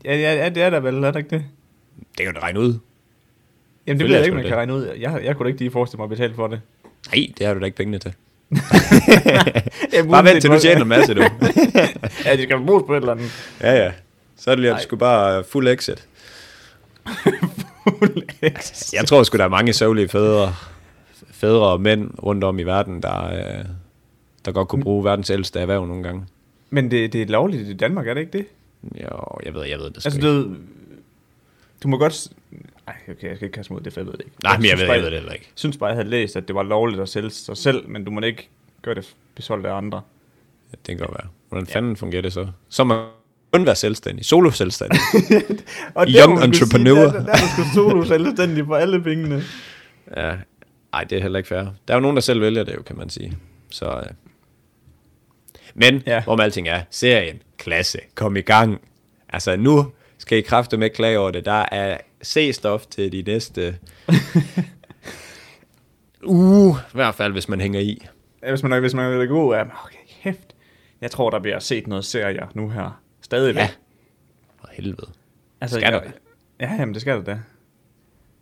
[0.05, 1.45] Ja, ja, ja, det er der vel, er det ikke det?
[2.19, 2.79] Det kan du regne ud.
[3.87, 4.49] Jamen, det ved jeg ikke, man det.
[4.49, 4.87] kan regne ud.
[5.01, 6.61] Jeg, jeg kunne da ikke lige forestille mig at betale for det.
[7.15, 8.13] Nej, det har du da ikke pengene til.
[9.93, 11.21] Jamen, Bare vent til du tjener en masse, du.
[12.25, 13.57] ja, de skal bruges på et eller andet.
[13.61, 13.93] ja, ja.
[14.37, 16.07] Så er det lige, at du skulle bare fuld exit.
[18.93, 20.55] Jeg tror sgu, der er mange sørgelige fædre,
[21.31, 23.65] fædre og mænd rundt om i verden, der, øh,
[24.45, 26.25] der godt kunne bruge verdens ældste erhverv nogle gange.
[26.71, 28.47] Men det, det er lovligt i Danmark, er det ikke det?
[29.03, 30.57] Jo, jeg ved, jeg ved det Altså, ikke.
[31.83, 32.15] Du må godt...
[32.15, 32.33] s-
[32.89, 34.37] Ej, okay, jeg skal ikke kaste mod det, for jeg ved det ikke.
[34.43, 35.51] Nej, men jeg ved, jeg ved det heller ikke.
[35.55, 38.11] synes bare, jeg havde læst, at det var lovligt at sælge sig selv, men du
[38.11, 38.49] må ikke
[38.83, 40.01] gøre det besolgt af andre.
[40.71, 41.29] Det kan godt være.
[41.49, 42.49] Hvordan fanden fungerer det så?
[42.69, 43.05] Så må
[43.53, 44.25] kun være selvstændig.
[44.25, 45.01] Solo selvstændig.
[45.95, 47.11] Og Young man skulle entrepreneur.
[47.11, 49.43] Sige, der, der, der skulle solo selvstændig for alle pengene.
[50.17, 50.37] ja.
[50.93, 51.59] Ej, det er heller ikke fair.
[51.59, 53.39] Der er jo nogen, der selv vælger det jo, kan man sige.
[53.71, 54.03] Så, øh.
[55.75, 56.13] Men, ja.
[56.15, 56.23] Ja.
[56.25, 58.81] hvor med alting er, serien, klasse, kom i gang.
[59.29, 61.45] Altså nu skal I kræfte med klage over det.
[61.45, 63.79] Der er C-stof til de næste
[66.25, 68.07] uge, i hvert fald, hvis man hænger i.
[68.43, 70.55] Ja, Hvis man, hvis man vil gå, ja, okay, kæft.
[71.01, 73.01] Jeg tror, der bliver set noget serier nu her.
[73.23, 73.63] Stadigvæk.
[73.63, 73.69] Ja.
[74.61, 75.07] For helvede.
[75.61, 76.13] altså, skal der jeg,
[76.61, 77.39] Ja, jamen, det skal der da.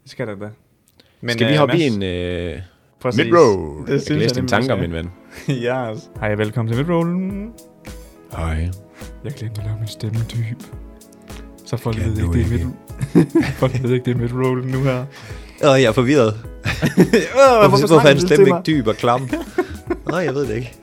[0.02, 0.48] Det skal der da.
[1.20, 2.60] Men, Skal vi øh, hoppe i Mads, en øh,
[3.00, 3.24] præcis.
[3.24, 3.86] midroll?
[3.86, 5.10] Det Jeg synes kan læse dine tanker, min ven.
[5.48, 6.08] altså.
[6.20, 7.52] Hej, velkommen til midrollen.
[8.32, 8.68] Hej.
[9.24, 10.62] Jeg glemte at lave min stemme dyb.
[11.70, 12.66] Så folk ved ikke, det er ikke?
[13.14, 13.26] mid
[13.59, 15.04] Folk ved ikke, det er midrollen nu her.
[15.64, 16.35] Åh, jeg er forvirret.
[16.35, 19.30] Åh, Hvorfor, hvorfor snakker er stemme til ikke dyb og klam?
[20.11, 20.74] Nej, jeg ved det ikke.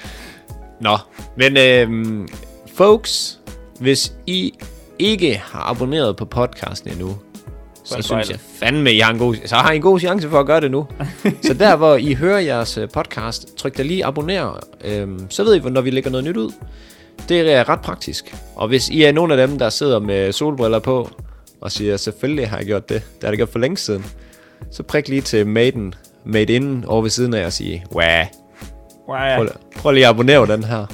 [0.86, 0.96] Nå,
[1.36, 2.28] men øhm,
[2.74, 3.40] folks,
[3.80, 4.52] hvis I
[4.98, 7.16] ikke har abonneret på podcasten endnu,
[7.84, 10.40] så synes jeg fandme, I har en god, så har I en god chance for
[10.40, 10.86] at gøre det nu.
[11.42, 15.54] så der, hvor I hører jeres øh, podcast, tryk da lige abonner, øhm, så ved
[15.54, 16.52] I, når vi lægger noget nyt ud.
[17.28, 18.34] Det er ret praktisk.
[18.56, 21.10] Og hvis I er nogle af dem, der sidder med solbriller på,
[21.60, 24.06] og siger, selvfølgelig har jeg gjort det, det har jeg gjort for længe siden,
[24.70, 28.02] så prik lige til Maiden, Made In over ved siden af og sige, wow,
[29.08, 30.86] Wow, prøv, prøv lige at abonnere den her.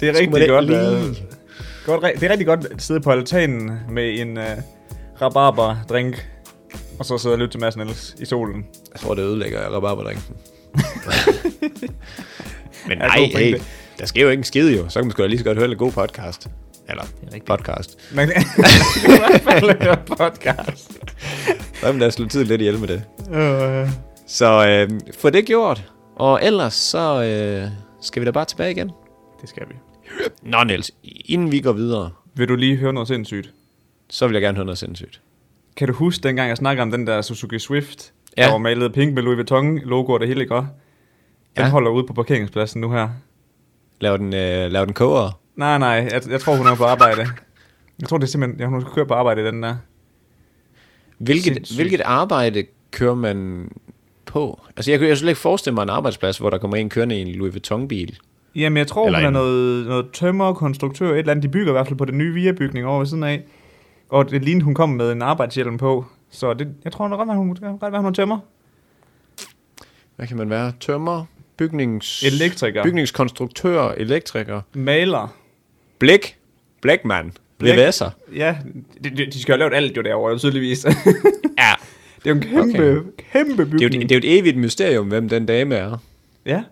[0.00, 0.64] det er rigtig godt.
[0.66, 1.16] lige- øh,
[1.86, 2.04] godt.
[2.20, 4.44] Det er rigtig godt at sidde på altanen med en uh,
[5.22, 6.26] rabarber-drink,
[6.98, 8.66] og så sidde og lytte til Mads Niels i solen.
[8.92, 10.36] Jeg tror, det ødelægger rabarberdrinken.
[12.88, 13.60] Men nej, hey.
[14.00, 14.88] Der sker jo ikke en skid jo.
[14.88, 16.48] Så kan man sgu da lige så godt høre en god podcast.
[16.88, 17.04] Eller
[17.46, 17.98] podcast.
[18.16, 20.92] Man kan i hvert fald høre podcast.
[21.80, 23.02] Så vil jeg slå tid lidt ihjel med det.
[23.84, 23.90] Uh,
[24.26, 25.92] Så øh, få det gjort.
[26.16, 27.70] Og ellers så øh,
[28.02, 28.90] skal vi da bare tilbage igen.
[29.40, 29.74] det skal vi.
[30.42, 33.52] Nå Niels, inden vi går videre, Vil du lige høre noget sindssygt?
[34.10, 35.20] så vil jeg gerne høre noget sindssygt.
[35.76, 38.42] Kan du huske dengang, jeg snakkede om den der Suzuki Swift, Ja.
[38.44, 40.54] der var malet pink med Louis Vuitton logo og det hele, ikke?
[40.54, 40.64] Den
[41.56, 41.62] Ja.
[41.64, 41.68] ja.
[41.70, 43.08] holder ude på parkeringspladsen nu her.
[44.00, 45.40] Lav den, øh, lav den koger.
[45.56, 47.26] Nej, nej, jeg, jeg tror, hun er på arbejde.
[48.00, 49.76] Jeg tror, det er simpelthen, jeg hun skal køre på arbejde i den der.
[51.18, 51.78] Hvilket, Sindssygt.
[51.78, 53.68] hvilket arbejde kører man
[54.26, 54.60] på?
[54.76, 57.18] Altså, jeg kan jo slet ikke forestille mig en arbejdsplads, hvor der kommer en kørende
[57.18, 58.18] i en Louis Vuitton-bil.
[58.54, 61.42] Jamen, jeg tror, Eller hun er en- noget, noget tømmer, konstruktør, et eller andet.
[61.42, 63.42] De bygger i hvert fald på den nye VIA-bygning over ved siden af.
[64.08, 66.04] Og det lignede, hun kom med en arbejdshjelm på.
[66.30, 67.18] Så det, jeg tror, hun, det
[67.60, 68.38] kan godt være, hun er tømmer.
[70.16, 70.72] Hvad kan man være?
[70.80, 71.24] Tømmer,
[71.60, 72.22] bygnings...
[72.22, 72.82] Elektriker.
[72.82, 74.60] Bygningskonstruktør, elektriker.
[74.74, 75.34] Maler.
[75.98, 76.36] Blik.
[76.80, 77.32] Blækmand.
[77.58, 77.74] Blæk.
[77.74, 78.10] Blævæsser.
[78.34, 78.56] Ja,
[79.04, 80.84] de, de, skal jo have lavet alt jo derovre, tydeligvis.
[80.84, 80.90] Ja.
[82.24, 83.00] det er jo en kæmpe, okay.
[83.32, 84.02] kæmpe Det er, jo, bygning.
[84.08, 85.96] det er jo et evigt mysterium, hvem den dame er.
[86.46, 86.52] Ja.
[86.52, 86.64] Jeg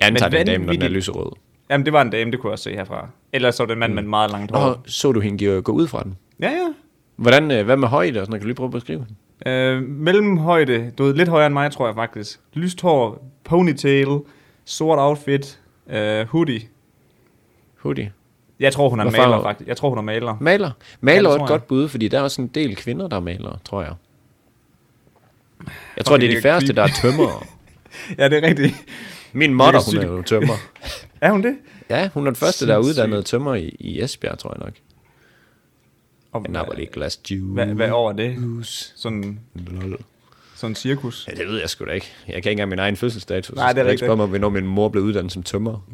[0.00, 1.32] antager, Men det er en dame, når den er lyserød.
[1.70, 3.08] Jamen, det var en dame, det kunne jeg også se herfra.
[3.32, 3.94] Ellers så var det en mand mm.
[3.94, 4.60] med meget langt hår.
[4.60, 6.16] Og så du hende gå ud fra den?
[6.40, 6.68] Ja, ja.
[7.16, 8.40] Hvordan, øh, hvad med højde og sådan noget?
[8.40, 9.16] Kan du lige prøve at beskrive den?
[9.46, 12.40] Øh, mellemhøjde, du ved, lidt højere end mig, tror jeg faktisk.
[12.54, 14.20] Lyst hår, ponytail,
[14.64, 16.60] sort outfit, øh, hoodie.
[17.78, 18.12] Hoodie.
[18.60, 19.68] Jeg tror, hun er Hvad maler, faktisk.
[19.68, 20.36] Jeg tror, hun er maler.
[20.40, 20.70] Maler.
[21.00, 23.16] Maler Ja, det er et godt bud, fordi der er også en del kvinder, der
[23.16, 23.92] er malere, tror jeg.
[25.96, 27.42] Jeg tror, Okay, det er det de er færreste, der er tømrere.
[28.18, 28.74] Ja, det er rigtigt.
[29.32, 30.54] Min Det er hun er jo tømmer.
[31.20, 31.56] Er hun det?
[31.90, 34.74] Ja, hun er den første, der er uddannet tømmer i, i Esbjerg, tror jeg nok.
[36.32, 37.52] Og En napper lige et glas juice.
[37.52, 38.36] hvad, hvad år er det?
[38.96, 39.98] Sådan, Lol.
[40.54, 41.28] sådan cirkus.
[41.28, 42.12] Ja, det ved jeg sgu da ikke.
[42.26, 43.54] Jeg kan ikke engang min egen fødselsdato.
[43.54, 44.00] Nej, det er rigtigt.
[44.00, 45.86] spørge mig, hvornår min mor blev uddannet som tømmer.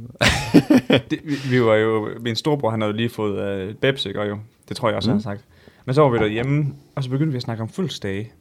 [1.10, 4.20] Det, vi, vi var jo, min storebror, han havde lige fået Babs, ikke?
[4.20, 5.12] Og jo, det tror jeg også, mm.
[5.12, 5.44] han har sagt.
[5.84, 8.32] Men så var vi derhjemme, og så begyndte vi at snakke om fødselsdage.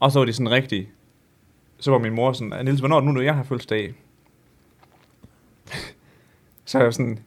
[0.00, 0.88] Og så var det sådan rigtigt.
[1.80, 3.94] Så var min mor sådan, Niels, hvornår nu, når jeg har fødselsdag?
[6.64, 7.18] så er jeg sådan,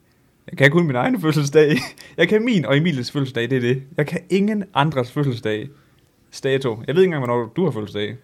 [0.50, 1.78] jeg kan kun min egen fødselsdag.
[2.18, 3.84] Jeg kan min og Emilies fødselsdag, det er det.
[3.98, 5.70] Jeg kan ingen andres fødselsdag.
[6.32, 6.84] Stato.
[6.88, 8.08] Jeg ved ikke engang, hvornår du har fødselsdag.
[8.08, 8.18] Det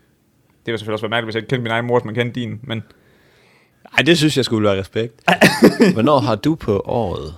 [0.65, 2.39] ville selvfølgelig også være mærkeligt, hvis jeg ikke kendte min egen mor, som man kendte
[2.39, 2.59] din.
[2.63, 2.83] Men
[3.97, 5.23] Ej, det synes jeg skulle være respekt.
[5.93, 7.35] Hvornår har du på året?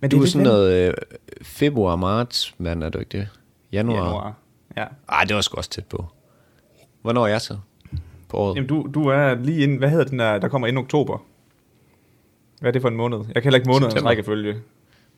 [0.00, 0.94] men Du er sådan noget øh,
[1.42, 3.28] februar-marts, mand, er du ikke det?
[3.72, 4.04] Januar?
[4.04, 4.34] Januar.
[4.76, 4.84] Ja.
[5.08, 6.06] Ej, det var sgu også tæt på.
[7.02, 7.58] Hvornår er jeg så?
[8.28, 8.56] På året?
[8.56, 11.18] Jamen, du, du er lige inden, hvad hedder den der, der kommer inden oktober?
[12.60, 13.18] Hvad er det for en måned?
[13.18, 14.10] Jeg kan heller ikke månedens September.
[14.10, 14.56] rækkefølge.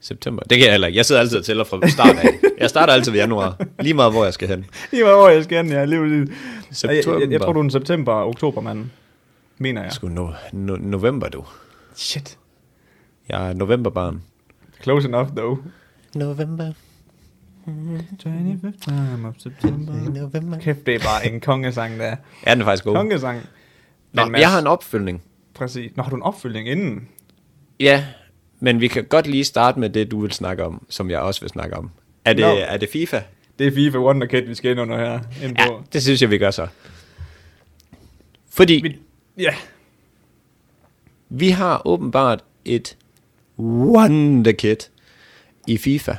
[0.00, 0.42] September.
[0.42, 0.96] Det kan jeg heller ikke.
[0.96, 2.28] Jeg sidder altid og tæller fra start af.
[2.58, 3.56] Jeg starter altid ved januar.
[3.80, 4.66] Lige meget, hvor jeg skal hen.
[4.90, 5.84] Det var over, jeg skal hen, ja.
[5.84, 6.18] Lige, lige.
[6.20, 7.20] Jeg, jeg, September.
[7.20, 8.84] jeg, jeg, tror, du er en september og oktober, mand.
[9.58, 9.92] Mener jeg.
[9.92, 11.44] Sgu no, no, november, du.
[11.94, 12.38] Shit.
[13.28, 14.22] Jeg er novemberbarn.
[14.82, 15.58] Close enough, though.
[16.14, 16.72] November.
[17.66, 19.92] 25th time of September.
[20.20, 20.58] November.
[20.58, 22.16] Kæft, det er bare en kongesang, der.
[22.46, 22.94] Ja, den er faktisk god.
[22.94, 23.40] Kongesang.
[24.12, 25.22] Nå, Men Mads- jeg har en opfølgning.
[25.54, 25.92] Præcis.
[25.96, 27.08] Nå, har du en opfølgning inden?
[27.80, 28.04] Ja,
[28.60, 31.40] men vi kan godt lige starte med det, du vil snakke om, som jeg også
[31.40, 31.90] vil snakke om.
[32.24, 32.56] Er det, Nå.
[32.58, 33.20] er det FIFA?
[33.58, 35.20] Det er FIFA Wonderkid, vi skal ind under her.
[35.44, 35.82] Ind Ja, på.
[35.92, 36.66] det synes jeg, vi gør så.
[38.50, 38.96] Fordi Vi,
[39.42, 39.54] ja.
[41.28, 42.96] vi har åbenbart et
[43.58, 44.76] wonderkid
[45.66, 46.14] i FIFA.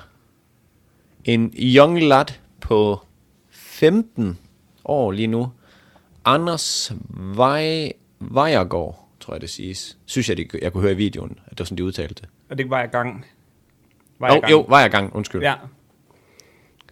[1.26, 2.26] En young lad
[2.62, 3.00] på
[3.50, 4.38] 15
[4.86, 5.52] år lige nu.
[6.26, 8.99] Anders Vej, Vejergaard,
[9.30, 9.98] tror jeg det siges.
[10.06, 12.30] Synes jeg, det, jeg kunne høre i videoen, at det var sådan, de udtalte det.
[12.50, 13.26] Og det var jeg gang.
[14.20, 14.52] Var jeg gang.
[14.52, 15.42] jo, Vejergang, undskyld.
[15.42, 15.54] Ja.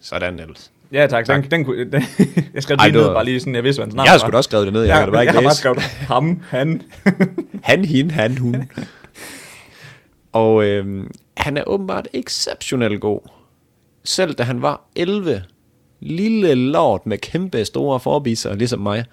[0.00, 0.72] Sådan ellers.
[0.92, 1.24] Ja, tak.
[1.24, 1.42] Tak.
[1.42, 1.92] Den, den, kunne, den,
[2.54, 4.10] jeg skrev lige det ned, var- bare lige sådan, jeg vidste, hvad hans navn Jeg
[4.12, 4.18] har var.
[4.18, 5.78] sgu da også skrevet det ned, jeg ja, da bare ikke jeg har bare skrevet
[5.82, 6.82] ham, han.
[7.62, 8.70] Han, hende, han, hun.
[10.32, 13.20] Og øhm, han er åbenbart exceptionelt god.
[14.04, 15.42] Selv da han var 11,
[16.00, 19.04] lille lort med kæmpe store forbiser, ligesom mig,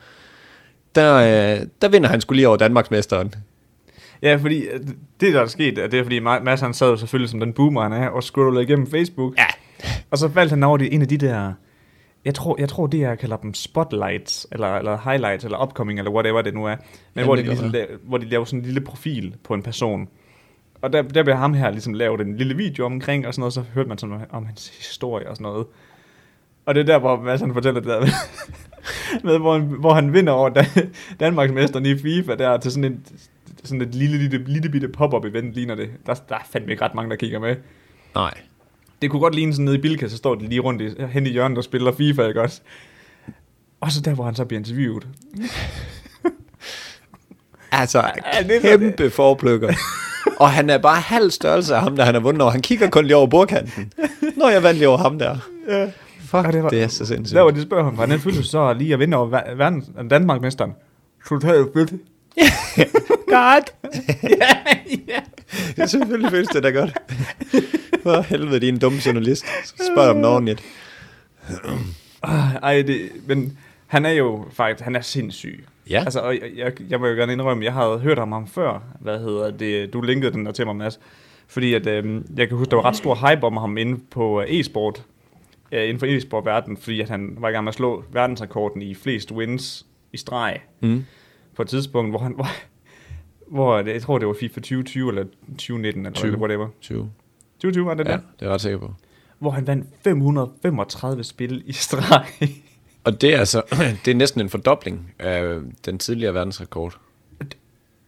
[0.96, 3.34] der, øh, der vinder han skulle lige over Danmarksmesteren.
[4.22, 4.80] ja, fordi øh,
[5.20, 7.54] det, der er sket, det er, fordi Ma- Mads, han sad jo selvfølgelig som den
[7.54, 9.34] boomer, han er, og scrollede igennem Facebook.
[9.38, 9.46] Ja.
[10.12, 11.54] Og så faldt han over det, en af de der,
[12.26, 16.12] jeg tror, jeg tror det jeg kalder dem spotlights, eller, eller highlights, eller upcoming, eller
[16.12, 16.76] whatever det nu er.
[17.14, 19.62] Men Ja, hvor, de ligesom, la- hvor de laver sådan en lille profil på en
[19.64, 20.08] person.
[20.82, 23.54] Og der, der bliver ham her ligesom lavet en lille video omkring, og sådan noget,
[23.54, 25.66] så hørte man sådan om hans historie og sådan noget.
[26.66, 28.08] Og det er der, hvor Mads han fortæller det der
[29.24, 33.00] med, hvor, han, hvor han vinder over Dan- Danmarksmesteren i FIFA, der til sådan et,
[33.64, 35.90] sådan et lille, lille, lille bitte pop-up event, ligner det.
[36.06, 37.56] Der, der er fandme ikke ret mange, der kigger med.
[38.16, 38.34] Nej.
[39.02, 41.28] Det kunne godt ligne sådan nede i Bilka, så står de lige rundt i, hen
[41.28, 42.62] i hjørnet og spiller FIFA, ikke også?
[43.82, 45.08] Og så der, hvor han så bliver interviewet.
[47.72, 49.74] Altså, Ja, det kæmpe forplukker.
[50.38, 52.52] Og han er bare halv størrelse af ham, der han har vundet over.
[52.52, 53.94] Han kigger kun lige over bordkanten.
[54.38, 55.38] Nå, jeg vandt lige over ham der.
[55.70, 55.88] Ja.
[56.26, 57.36] Fuck, det, var- det er så sindssygt.
[57.36, 60.74] Der hvor de spørger ham, hvordan føles så lige at vinde over ver- verdens, Danmarkmesteren?
[61.30, 61.92] Totalt fedt.
[63.28, 63.76] godt.
[64.42, 64.58] ja,
[65.78, 65.86] ja.
[65.88, 66.94] Selvfølgelig føles det da godt.
[68.04, 69.46] For helvede, din dumme journalist.
[69.94, 70.64] Spørg om noget ordentligt.
[72.24, 73.58] Ah, Ej, det, men
[73.88, 75.66] han er jo faktisk, han er sindssyg.
[75.90, 76.00] Ja.
[76.00, 78.84] Altså, og jeg, jeg, jeg må jo gerne indrømme, jeg havde hørt om ham før.
[79.00, 79.94] Hvad hedder det?
[79.94, 81.00] Du linkede den der til mig, Mads.
[81.48, 84.42] Fordi at, øh, jeg kan huske, der var ret stor hype om ham inde på
[84.42, 85.04] øh, e-sport,
[85.76, 88.94] øh, inden for e-sport-verdenen, fordi at han var i gang med at slå verdensrekorden i
[88.94, 91.06] flest wins i streg Mm.
[91.56, 92.48] på et tidspunkt, hvor han hvor,
[93.48, 96.38] hvor jeg tror, det var FIFA 2020 eller 2019 eller 20.
[96.38, 96.68] whatever.
[96.82, 97.12] 20.
[97.62, 98.94] 2020 var det Ja, der, det er jeg ret sikker på.
[99.40, 102.26] hvor han vandt 535 spil i streg.
[103.04, 103.62] Og det er altså,
[104.06, 107.00] det er næsten en fordobling af den tidligere verdensrekord,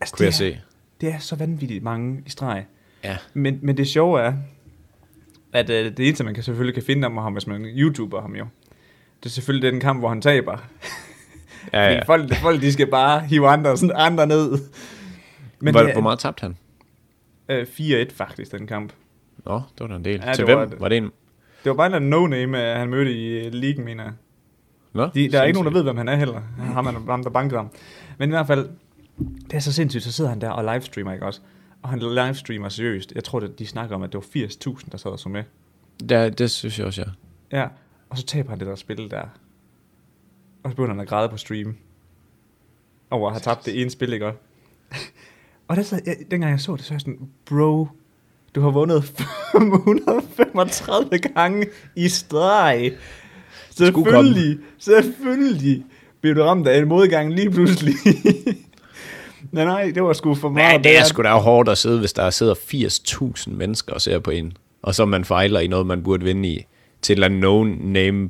[0.02, 0.60] altså, kunne jeg er, se.
[1.02, 2.66] det er så vanvittigt mange i streg.
[3.04, 3.18] Ja.
[3.34, 4.34] Men, men det sjove er,
[5.60, 8.36] at øh, det eneste, man kan selvfølgelig kan finde om ham, hvis man YouTuber ham
[8.36, 8.46] jo,
[9.20, 10.58] det er selvfølgelig den kamp, hvor han taber.
[11.74, 12.04] Ja, Fordi ja.
[12.06, 14.52] folk, folk, de skal bare hive andre, sådan andre ned.
[15.60, 16.58] Men hvor, det, hvor meget tabte han?
[17.50, 18.94] Øh, 4-1 faktisk, den kamp.
[19.46, 20.22] Nå, det var da en del.
[20.26, 20.72] Ja, Til det hvem?
[20.72, 21.04] var- Var det en?
[21.64, 24.14] Det var bare en no-name, øh, han mødte i øh, ligaen, mener jeg.
[24.94, 26.42] Nå, De, der er ikke nogen, der ved, hvem han er heller.
[26.60, 27.70] Ham, han, ham der bankede ham.
[28.18, 28.70] Men i hvert fald,
[29.46, 31.42] det er så sindssygt, så sidder han der og livestreamer, ikke også?
[31.88, 33.12] Og han livestreamer seriøst.
[33.16, 35.44] Jeg tror, de snakker om, at det var 80.000, der sad og så med.
[36.10, 37.08] Det, det synes jeg også, ja.
[37.60, 37.68] Ja,
[38.10, 39.22] og så taber han det der spil der.
[40.64, 41.76] Og så begynder han at græde på stream.
[43.10, 44.40] Over at have tabt det ene spil, ikke også?
[45.68, 47.88] Og der sad, jeg, dengang jeg så det, så jeg sådan, bro,
[48.56, 52.98] du har vundet 535 gange i streg.
[53.72, 55.86] Selvfølgelig, selvfølgelig
[56.22, 57.96] bliver du ramt af en modgang lige pludselig.
[59.52, 60.74] nej, nej, det var sgu for meget.
[60.74, 64.20] Men det er sgu da hårdt at sidde, hvis der sidder 80.000 mennesker og ser
[64.20, 64.58] på en.
[64.82, 66.66] Og så man fejler i noget, man burde vinde i.
[67.02, 68.30] Til en eller anden no-name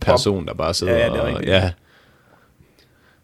[0.00, 1.28] person, der bare sidder Ja, ja, det er og...
[1.28, 1.48] rigtigt.
[1.48, 1.72] Ja.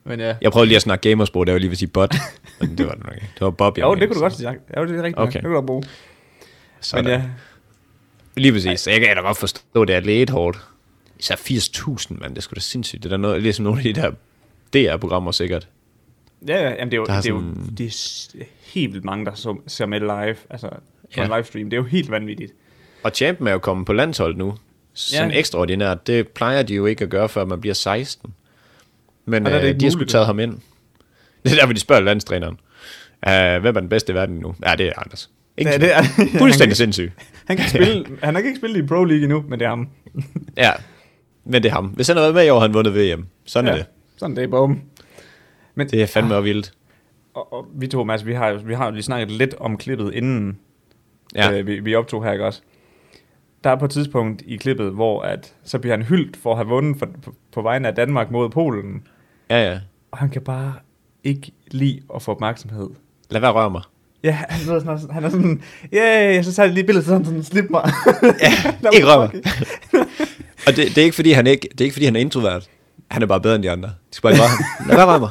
[0.05, 0.35] Men ja.
[0.41, 2.15] Jeg prøvede lige at snakke gamersprog, det var lige ved at sige bot.
[2.61, 3.15] Men det var det nok.
[3.15, 4.49] Det var Bob, jeg Jo, det kunne du godt sige.
[4.49, 5.19] Ja, det er rigtigt.
[5.19, 5.33] Okay.
[5.33, 5.83] Det kunne du bruge.
[6.81, 7.05] Sådan.
[7.05, 7.23] Men ja,
[8.37, 8.81] Lige præcis.
[8.81, 10.59] Så jeg kan da godt forstå, det er lidt hårdt.
[11.19, 12.35] Især 80.000, mand.
[12.35, 13.03] Det sgu da sindssygt.
[13.03, 14.11] Det er da noget, ligesom nogle af de der
[14.73, 15.69] DR-programmer sikkert.
[16.49, 17.87] Ja, ja, jamen det er jo, er det er jo sådan- det
[18.41, 20.77] er helt vildt mange, der så, ser med live, altså på
[21.17, 21.25] Ja.
[21.25, 21.71] en livestream.
[21.71, 22.53] Det er jo helt vanvittigt.
[23.03, 24.55] Og Champ er jo kommet på landshold nu.
[24.95, 25.39] Sådan Ja.
[25.39, 26.07] ekstraordinært.
[26.07, 28.35] Det plejer de jo ikke at gøre, før man bliver 16.
[29.25, 30.53] Men øh, de har sgu muligt, taget ham ind.
[31.45, 32.59] Det er der, hvor de spørger landstræneren.
[33.27, 34.55] Uh, hvem er den bedste i verden nu?
[34.67, 35.31] Ja, det er Anders.
[35.57, 36.03] Ikke Ja, det er,
[36.39, 37.13] Fuldstændig sindssyg.
[37.49, 39.89] han, kan spille, han har ikke spillet i Pro League endnu, men det er ham.
[40.57, 40.73] Ja,
[41.45, 41.87] men det er ham.
[41.87, 43.27] Hvis han har været med i år, han vundet VM.
[43.45, 43.73] Sådan ja.
[43.73, 43.87] er det.
[44.17, 44.81] Sådan det er bum.
[45.77, 46.73] Men, Det er fandme også vildt.
[47.35, 49.77] og, og, vi to, Mads, vi har, jo- vi har jo lige snakket lidt om
[49.77, 50.59] klippet inden
[51.35, 51.59] Ja.
[51.59, 52.61] øh, vi, vi optog her, ikke også?
[53.65, 56.57] Der er på et tidspunkt i klippet, hvor at, så bliver han hyldt for at
[56.57, 59.07] have vundet for, på, på vegne af Danmark mod Polen.
[59.51, 59.79] Ja, ja.
[60.11, 60.73] Og han kan bare
[61.25, 62.91] ikke lide at få opmærksomhed.
[63.31, 63.83] Lad være røre mig.
[64.25, 65.63] Ja, han, ved sådan, han er sådan,
[65.95, 67.83] yeah, så tager jeg lige billedet sådan, sådan slip mig.
[68.43, 69.43] Ja, ikke rør mig.
[70.67, 72.69] Og det, det, er ikke, fordi han ikke, det er ikke, fordi han er introvert.
[73.11, 73.89] Han er bare bedre end de andre.
[73.89, 74.87] De skal bare ikke røre ham.
[74.89, 75.31] Lad være røre mig.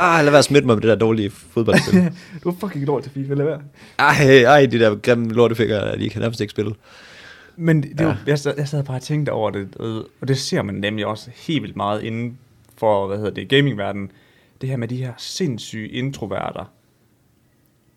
[0.00, 2.12] Ah, lad være at smitte mig med det der dårlige fodboldspil.
[2.44, 3.60] Du er fucking dårlig til FIFA, lad være.
[3.98, 6.72] Ej, ej, de der grimme lortefinger, de kan nærmest ikke spille.
[7.56, 8.04] Men det, Ja.
[8.04, 9.76] var, jeg, sad, jeg sad bare og tænkte over det,
[10.20, 12.38] og det ser man nemlig også helt vildt meget inden
[12.76, 14.10] for, hvad hedder det, gamingverdenen.
[14.60, 16.72] Det her med de her sindssyge introverter,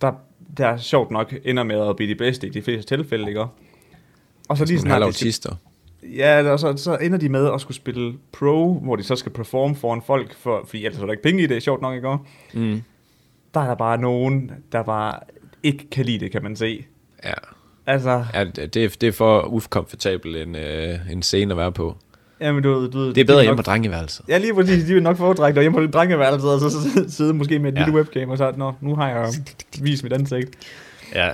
[0.01, 0.11] der,
[0.57, 3.41] der er sjovt nok ender med at blive de bedste i de fleste tilfælde, ikke?
[4.49, 5.55] Og så lige Sådan snart, halv de autister.
[6.17, 9.31] Ja, og så, så ender de med at skulle spille pro, hvor de så skal
[9.31, 12.17] performe foran folk, for, fordi ellers er der ikke penge i det, sjovt nok, ikke?
[12.53, 12.81] Mm.
[13.53, 15.19] Der er der bare nogen, der bare
[15.63, 16.85] ikke kan lide det, kan man se.
[17.25, 17.33] Ja.
[17.85, 21.71] Altså, ja det, det, er, det er for ukomfortabel en, øh, en scene at være
[21.71, 21.95] på.
[22.41, 24.25] jamen, du, du, Det er bedre hjemme på drengeværelset.
[24.27, 24.83] Ja, lige præcis.
[24.83, 26.67] De vil nok foretrække dig hjemme på drengeværelset, og så
[27.07, 27.85] sidde- måske med et Ja.
[27.85, 29.27] lille webcam, og så, Nå, nu har jeg
[29.81, 30.49] vist mit ansigt.
[31.15, 31.29] Ja.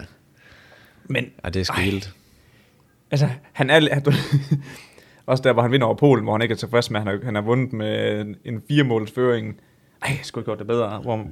[1.06, 2.14] Men, ja, det er sgu vildt.
[3.12, 3.94] Altså, han er...
[3.94, 4.04] Han,
[5.26, 7.16] også der, hvor han vinder over Polen, hvor han ikke er tilfreds med, at han
[7.16, 9.60] har, han har vundet med en, fire måls føring.
[10.02, 11.00] Ej, jeg skulle ikke gjort det bedre.
[11.00, 11.28] Hvor,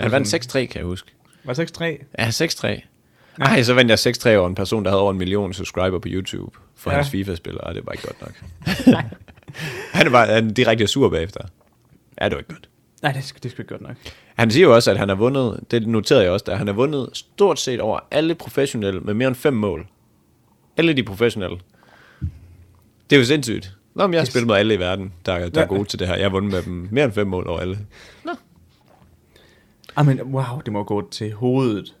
[0.00, 1.10] Han vandt 6-3, kan jeg huske.
[1.44, 1.84] Var det 6-3?
[2.18, 2.80] Ja, 6-3.
[3.40, 6.08] Ej, så vandt jeg 6-3 over en person, der havde over en million subscriber på
[6.08, 6.96] YouTube for ja.
[6.96, 8.34] Hans FIFA-spil, og det var ikke godt nok.
[9.92, 11.40] han bare han direkte sur bagefter.
[12.20, 12.68] Ja, det var ikke godt.
[13.02, 13.96] Nej, det, det sgu ikke godt nok.
[14.36, 16.74] Han siger jo også, at han har vundet, det noterede jeg også, at han har
[16.74, 19.86] vundet stort set over alle professionelle med mere end fem mål.
[20.80, 21.58] Alle de professionelle.
[23.10, 23.76] Det er jo sindssygt.
[23.94, 24.28] Nå, men jeg har Yes.
[24.32, 25.68] spillet med alle i verden, der, der er Ja.
[25.68, 26.14] gode til det her.
[26.14, 27.78] Jeg har vundet med dem mere end fem mål over alle.
[29.96, 31.94] Ah, men wow, det må gå til hovedet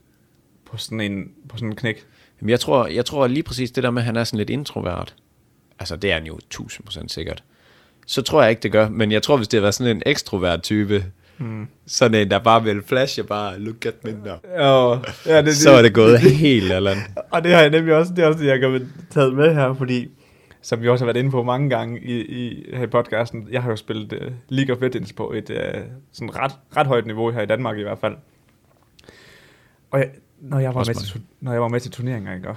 [0.70, 2.04] på sådan en, på sådan en knæk.
[2.40, 4.50] Jamen, jeg tror, jeg tror lige præcis det der med, at han er sådan lidt
[4.50, 5.14] introvert.
[5.78, 7.44] Altså, det er han jo 1000% sikkert.
[8.06, 8.88] Så tror jeg ikke, det gør.
[8.88, 11.04] Men jeg tror, hvis det har været sådan en ekstrovert type,
[11.40, 11.66] mm.
[11.86, 14.36] sådan en, der bare vil flashe, bare look at me now.
[14.44, 17.04] Ja, ja det, Så er det gået helt eller andet.
[17.32, 18.80] Og det har jeg nemlig også, det er også det, jeg har
[19.10, 20.08] taget med her, fordi,
[20.62, 23.62] som vi også har været inde på mange gange i, i, her i podcasten, jeg
[23.62, 25.80] har jo spillet uh, League of Legends på et uh,
[26.12, 28.16] sådan ret, ret højt niveau her i Danmark i hvert fald.
[29.90, 30.10] Og jeg,
[30.40, 32.48] når jeg var, Også med til, tu- når jeg var med til turneringer, ikke?
[32.48, 32.56] Og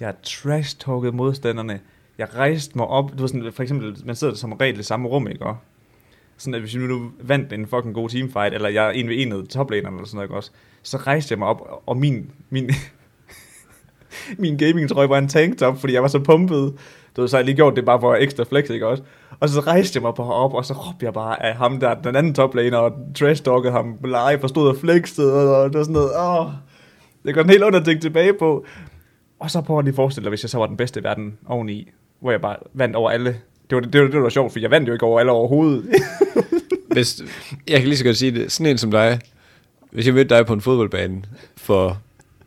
[0.00, 1.80] Jeg trash-talkede modstanderne.
[2.18, 3.10] Jeg rejste mig op.
[3.12, 5.46] Du ved sådan, for eksempel, man sidder som regel i samme rum, ikke?
[5.46, 5.56] Og
[6.38, 9.46] sådan at hvis vi nu vandt en fucking god teamfight, eller jeg en ved en
[9.46, 10.50] toplaneren eller sådan noget, også?
[10.82, 12.70] Så rejste jeg mig op, og min, min,
[14.38, 16.74] min gaming-trøje var en tanktop, fordi jeg var så pumpet.
[17.16, 19.02] Du ved, så jeg lige gjort det bare for ekstra flex, ikke også?
[19.40, 21.94] Og så rejste jeg mig bare op, og så råbte jeg bare af ham der,
[21.94, 25.92] den anden toplaner, og trash-talkede ham live, og stod og flexede, og det var sådan
[25.92, 26.46] noget, åh.
[27.24, 28.64] det går en helt underting tilbage på.
[29.38, 31.04] Og så prøver jeg lige at forestille dig, hvis jeg så var den bedste i
[31.04, 33.40] verden oveni, hvor jeg bare vandt over alle.
[33.70, 35.32] Det var det, det, var, det var sjovt, for jeg vandt jo ikke over alle
[35.32, 35.84] overhovedet.
[36.92, 37.22] Hvis,
[37.68, 38.52] jeg kan lige så godt sige det.
[38.52, 39.20] Sådan en som dig.
[39.90, 41.22] Hvis jeg mødte dig på en fodboldbane
[41.56, 42.00] for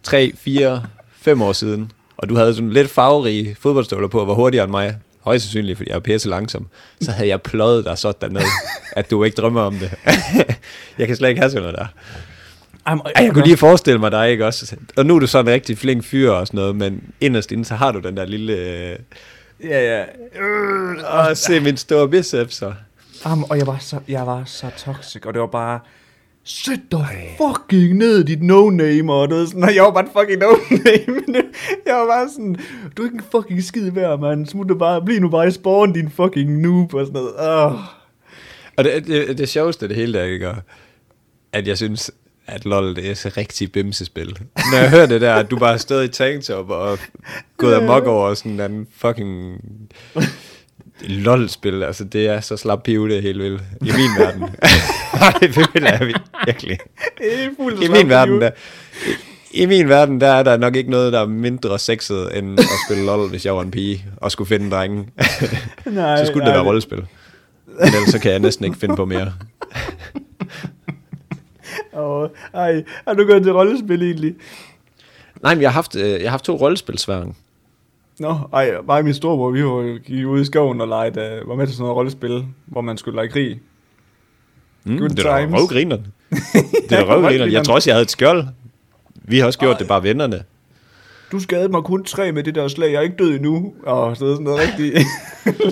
[0.03, 4.34] 3, 4, 5 år siden, og du havde sådan lidt farverige fodboldstøvler på, og var
[4.34, 6.68] hurtigere end mig, højst sandsynligt, fordi jeg er pisse langsom,
[7.01, 8.41] så havde jeg pløjet dig sådan ned,
[8.91, 9.91] at du ikke drømmer om det.
[10.99, 11.88] jeg kan slet ikke have sådan noget der.
[12.86, 14.76] Ej, jeg kunne lige forestille mig dig, ikke også?
[14.97, 17.65] Og nu er du sådan en rigtig flink fyr og sådan noget, men inderst inde,
[17.65, 18.53] så har du den der lille...
[18.53, 18.95] Øh,
[19.64, 20.05] Ja, ja.
[21.30, 22.74] Åh, se min store så.
[23.26, 25.80] Am, og jeg var, så, jeg var så toxic, og det var bare,
[26.43, 30.43] sæt dig fucking ned, dit no-name, og ved sådan, og jeg var bare et fucking
[30.43, 31.43] no-name.
[31.88, 32.55] jeg var bare sådan,
[32.97, 34.45] du er ikke en fucking skid værd, mand.
[34.45, 37.66] Smut bare, bliv nu bare i spawn, din fucking noob, og sådan noget.
[37.66, 37.80] Oh.
[38.78, 40.49] Og det, det, det sjoveste af det hele der, ikke?
[40.49, 40.55] Og
[41.53, 42.12] at jeg synes,
[42.48, 44.39] at LoL det er så rigtig bimsespil.
[44.72, 47.00] Når jeg hører det der, at du bare har stået i tanktop og
[47.58, 49.62] gået amok over sådan en fucking
[51.02, 53.62] LOL-spil, altså det er så slap pive det helt vildt.
[53.82, 54.41] I min verden.
[55.20, 56.14] Nej, det vil jeg
[56.45, 56.78] virkelig.
[57.58, 58.52] Fuldt I min verden, der,
[59.54, 62.60] i, i min verden, der er der nok ikke noget, der er mindre sexet, end
[62.60, 65.08] at spille LOL, hvis jeg var en pige, og skulle finde en drenge.
[65.86, 67.04] Nej, så skulle det være rollespil.
[67.80, 69.34] Men ellers så kan jeg næsten ikke finde på mere.
[71.98, 74.36] Og, ej, har du gået til rollespil egentlig?
[75.43, 77.38] Nej, men jeg har haft, øh, jeg har haft to rollespilsværing.
[78.20, 81.50] Nå, ej, mig og min storebror, vi var, gik ude i skoven og legede, uh,
[81.50, 83.60] var med til sådan noget rollespil, hvor man skulle lege krig.
[84.84, 85.60] Mm, Good det er times.
[85.62, 86.06] røvgrineren.
[86.89, 87.52] Det er Ja, røvgrineren.
[87.52, 88.45] Jeg tror også, jeg havde et skjold.
[89.16, 89.78] Vi har også gjort Ej.
[89.80, 90.43] det bare vennerne.
[91.32, 93.74] Du skadede mig kun tre med det der slag, jeg er ikke død endnu.
[93.84, 95.06] Og så sådan noget rigtig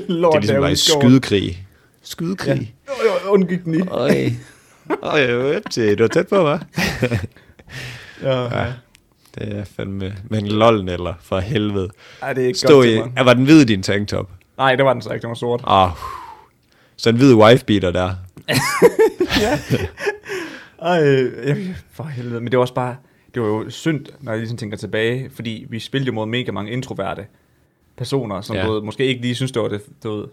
[0.07, 1.65] lort Det er ligesom bare i skydekrig.
[2.03, 2.73] Skydekrig.
[2.87, 3.29] Ja.
[3.29, 4.37] Undgik den lige.
[5.01, 5.97] Øj, til.
[5.97, 6.59] Du var tæt på, hva'?
[8.23, 8.73] Ja, Ja.
[9.39, 10.15] Det er fandme...
[10.29, 11.89] Men lollen eller for helvede.
[12.21, 12.99] Ej, det er ikke Stå godt i...
[12.99, 13.11] mig.
[13.17, 14.29] Ja, var den hvid din tanktop?
[14.57, 15.61] Nej, det var den så ikke, den var sort.
[15.67, 15.89] Ah,
[16.95, 18.11] så en hvid wife-beater der.
[20.81, 20.91] Ej,
[21.45, 22.41] jeg, for helvede.
[22.41, 22.95] Men det var også bare,
[23.33, 26.51] det var jo synd, når jeg ligesom tænker tilbage, fordi vi spillede jo mod mega
[26.51, 27.25] mange introverte
[27.97, 28.73] personer, som Ja.
[28.73, 28.79] ja.
[28.79, 30.25] måske ikke lige synes, det var det, du ved,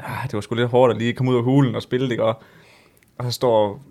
[0.00, 2.20] ah, det var sgu lidt hårdt at lige komme ud af hulen og spille det,
[2.20, 2.42] og,
[3.18, 3.82] og så står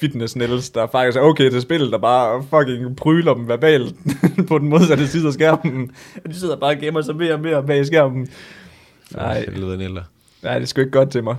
[0.00, 3.94] fitness Niels, der faktisk er okay til spillet, der bare fucking pryler dem verbalt
[4.48, 5.90] på den modsatte side af skærmen.
[6.24, 8.28] Og de sidder bare og gemmer sig mere og mere bag skærmen.
[9.16, 9.46] Nej,
[10.42, 11.36] nej, det er sgu ikke godt til mig.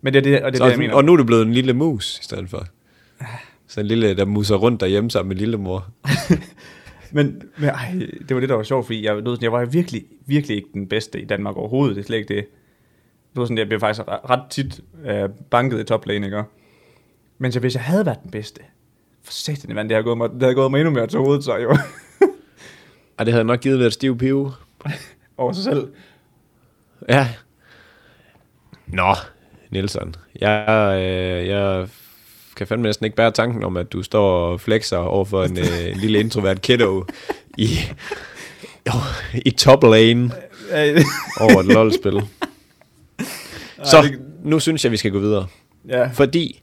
[0.00, 0.94] Men det er det, og det, er Så, det jeg mener.
[0.94, 2.66] og nu er du blevet en lille mus i stedet for.
[3.66, 5.86] Så en lille, der muser rundt derhjemme sammen med lillemor.
[7.12, 7.92] Men, men ej,
[8.28, 11.20] det var det, der var sjovt, fordi jeg, jeg var virkelig, virkelig ikke den bedste
[11.20, 11.96] i Danmark overhovedet.
[11.96, 12.44] Det er slet ikke det.
[13.30, 16.42] Det var sådan, jeg blev faktisk ret, tit øh, banket i toplane, ikke?
[17.38, 18.60] Men så hvis jeg havde været den bedste,
[19.24, 21.44] for satan, mand, det havde gået mig, det havde gået mig endnu mere til hovedet,
[21.44, 21.76] så jo,
[23.18, 24.52] Og det havde nok givet lidt stiv pive.
[25.36, 25.88] over sig selv.
[27.08, 27.28] Ja.
[28.86, 29.14] Nå,
[29.70, 30.14] Nielsen.
[30.40, 30.64] Jeg,
[31.02, 31.88] øh, jeg
[32.56, 35.58] kan fandme næsten ikke bære tanken om, at du står og flexer over for en
[35.58, 37.04] øh, lille introvert kiddo
[37.58, 37.68] i,
[39.44, 40.30] i top lane
[40.70, 40.94] Ej,
[41.40, 42.22] over et LOL-spil.
[43.84, 45.46] Så, nu synes jeg, vi skal gå videre.
[45.88, 46.62] ja, Fordi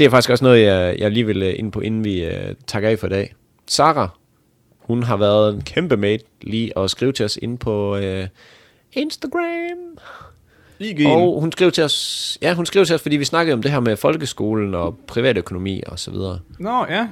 [0.00, 2.32] det er faktisk også noget, jeg, jeg lige vil øh, ind på, inden vi uh,
[2.66, 3.34] takker af for i dag.
[3.66, 4.08] Sara,
[4.78, 8.26] hun har været en kæmpe mate lige at skrive til os ind på uh,
[8.92, 9.98] Instagram.
[10.82, 11.08] IG'en.
[11.08, 13.70] Og hun skrev til os, ja, hun skrev til os, fordi vi snakkede om det
[13.70, 16.38] her med folkeskolen og privatøkonomi og så videre.
[16.58, 17.08] Nå, ja.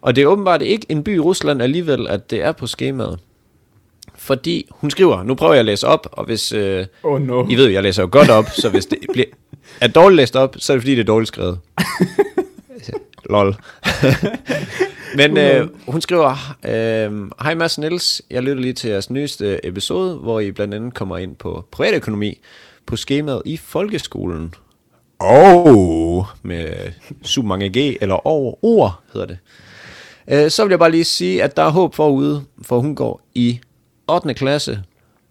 [0.00, 3.18] Og det er åbenbart ikke en by i Rusland alligevel, at det er på skemaet.
[4.14, 7.46] Fordi hun skriver, nu prøver jeg at læse op, og hvis, øh, Oh no.
[7.48, 9.26] I ved, jeg læser jo godt op, så hvis det bliver,
[9.80, 11.58] er dårligt læst op, så er det fordi, det er dårligt skrevet.
[13.30, 13.56] Lol.
[15.16, 20.16] Men øh, hun skriver, øh, Hej Mads Niels, jeg lytter lige til jeres nyeste episode,
[20.16, 22.38] hvor I blandt andet kommer ind på privatøkonomi
[22.86, 24.54] på skemaet i folkeskolen.
[25.18, 26.92] Og med
[27.22, 29.38] super mange G, eller over ord hedder det.
[30.30, 33.20] Øh, så vil jeg bare lige sige, at der er håb forude, for hun går
[33.34, 33.60] i
[34.08, 34.34] 8.
[34.34, 34.82] klasse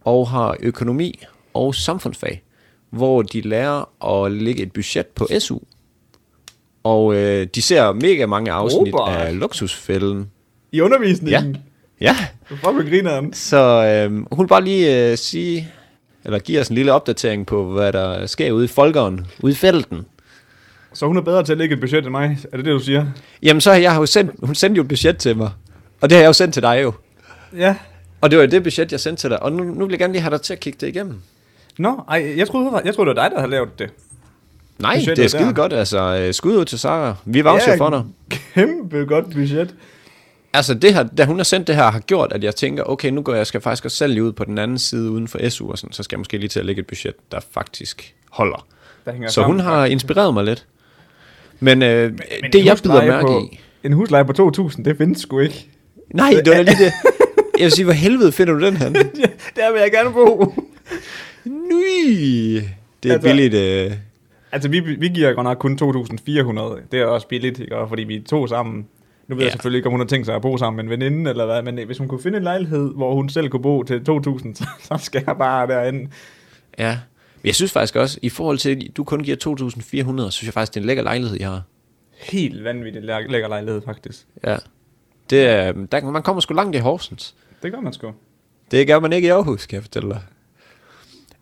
[0.02, 1.24] og har økonomi
[1.54, 2.44] og samfundsfag,
[2.90, 5.58] hvor de lærer at lægge et budget på SU.
[6.84, 9.16] Og øh, de ser mega mange afsnit Robert.
[9.16, 10.32] af Luksusfælden.
[10.72, 11.56] I undervisningen?
[12.02, 12.08] Ja.
[12.08, 12.16] Ja.
[12.48, 13.34] Fuck, hvor griner han.
[13.34, 15.72] Så øh, hun vil bare lige øh, sige,
[16.26, 19.56] eller give os en lille opdatering på, hvad der sker ude i folkeren, ude i
[19.56, 20.06] felten.
[20.94, 22.38] Så hun er bedre til at lægge et budget end mig.
[22.52, 23.06] Er det det, du siger?
[23.44, 25.50] Jamen så har jeg jo sendt, hun sendte jo et budget til mig.
[26.02, 26.94] Og det har jeg jo sendt til dig jo.
[27.58, 27.76] Ja.
[28.22, 29.44] Og det var jo det budget, jeg sendte til dig.
[29.44, 31.22] Og nu, nu vil jeg gerne lige have dig til at kigge det igennem.
[31.80, 33.90] Nå, ej, jeg troede, jeg troede, det var dig, der havde lavet det.
[34.80, 35.54] Nej, Budgettet det er skide der.
[35.54, 35.74] godt.
[35.74, 37.16] Altså, øh, skud ud til Sara.
[37.26, 38.04] Vi var også for dig.
[38.54, 39.76] kæmpe godt budget.
[40.54, 43.10] Altså, det her, da hun har sendt det her, har gjort, at jeg tænker, okay,
[43.10, 45.50] nu går jeg skal faktisk også selv lige ud på den anden side uden for
[45.50, 48.16] SU, og sådan, så skal jeg måske lige til at lægge et budget, der faktisk
[48.32, 48.68] holder.
[49.06, 50.66] Der Så sammen, hun har inspireret mig lidt.
[51.60, 52.12] Men, øh,
[52.42, 53.60] Men det jeg bider mærke på, i...
[53.84, 55.70] En husleje på 2.000, det findes sgu ikke.
[56.14, 56.94] Nej, det var da lige det.
[57.60, 58.90] Jeg vil sige, hvor helvede finder du den her?
[59.56, 60.54] Der vil jeg gerne bo.
[61.50, 62.56] Nui,
[63.04, 63.54] det er Altså- billigt.
[63.54, 63.92] Øh.
[64.52, 66.82] Altså, vi, vi giver godt nok kun 2.400.
[66.92, 67.76] Det er også billigt, ikke?
[67.88, 68.88] Fordi vi er to sammen.
[69.28, 69.46] Nu ved ja.
[69.46, 71.46] Jeg selvfølgelig ikke, om hun har tænkt sig at bo sammen med en veninde, eller
[71.46, 74.54] hvad, men hvis hun kunne finde en lejlighed, hvor hun selv kunne bo til 2.000,
[74.56, 76.10] så, så skal jeg bare derinde.
[76.80, 77.00] Ja.
[77.44, 79.38] Jeg synes faktisk også, i forhold til, at du kun giver
[80.26, 81.62] 2.400, synes jeg faktisk, det er en lækker lejlighed, jeg har.
[82.32, 84.26] Helt vanvittigt læ- lækker lejlighed, faktisk.
[84.44, 84.56] Ja.
[85.30, 87.36] Det er, der, man kommer sgu langt i Horsens.
[87.64, 88.12] Det gør man sgu.
[88.72, 90.20] Det gør man ikke i Aarhus, kan jeg fortælle dig.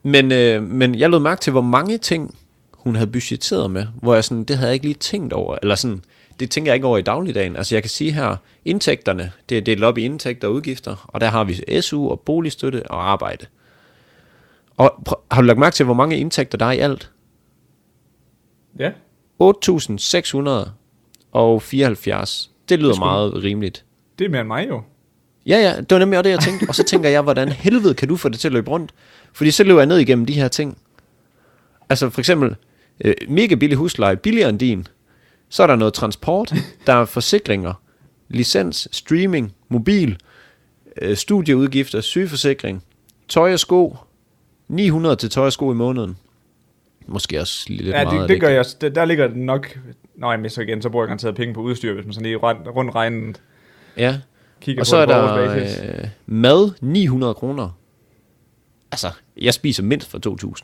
[0.08, 2.36] Men, øh, men jeg lod mærke til, hvor mange ting
[2.72, 5.76] hun havde budgetteret med, hvor jeg sådan, det havde jeg ikke lige tænkt over, eller
[5.76, 6.04] sådan,
[6.40, 7.56] det tænker jeg ikke over i dagligdagen.
[7.56, 8.36] Altså jeg kan sige her,
[8.66, 12.20] indtægterne, det er delt op i indtægter og udgifter, og der har vi SU og
[12.20, 13.46] boligstøtte og arbejde.
[14.78, 17.12] Og prøv, har du lagt mærke til, hvor mange indtægter der er i alt?
[18.80, 18.90] Ja.
[18.90, 18.94] 8.674.
[22.70, 23.86] Det lyder Det er meget rimeligt.
[24.20, 24.82] Det er mere end mig jo.
[25.46, 26.66] Ja, ja, det var nemlig også det, jeg tænkte.
[26.70, 28.94] Og så tænker jeg, hvordan helvede kan du få det til at løbe rundt?
[29.34, 30.78] Fordi så løber jeg ned igennem de her ting.
[31.90, 32.56] Altså for eksempel,
[33.06, 34.88] øh, mega billig husleje, billigere end din.
[35.50, 36.54] Så er der noget transport,
[36.88, 37.74] der er forsikringer,
[38.28, 40.18] licens, streaming, mobil,
[41.02, 42.84] øh, studieudgifter, sygeforsikring,
[43.28, 43.98] tøj og sko,
[44.68, 46.18] 900 til tøj og sko i måneden.
[47.08, 48.16] Måske også lidt ja, meget.
[48.16, 48.66] det, af det gør jeg.
[48.82, 49.80] Der, der ligger det nok...
[50.16, 52.36] Nå, jeg så igen, så bruger jeg garanteret penge på udstyr, hvis man sådan lige
[52.36, 53.42] rundt, rundt regnet
[53.98, 54.20] Ja,
[54.62, 57.70] kigger og så er det der øh, mad, 900 kroner.
[59.06, 60.20] Altså, jeg spiser mindst for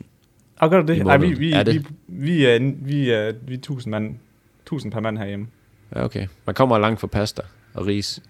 [0.56, 1.06] Og gør du det?
[1.06, 1.74] Nej, vi, vi, Er det?
[1.74, 4.14] vi, vi, er, vi, er, vi er 1000 mand.
[4.62, 5.46] 1000 per mand herhjemme.
[5.94, 6.26] Ja, okay.
[6.46, 7.42] Man kommer langt for pasta
[7.74, 8.22] og ris.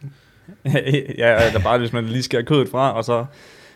[1.19, 3.27] ja, der bare, hvis man lige skærer kødet fra, og så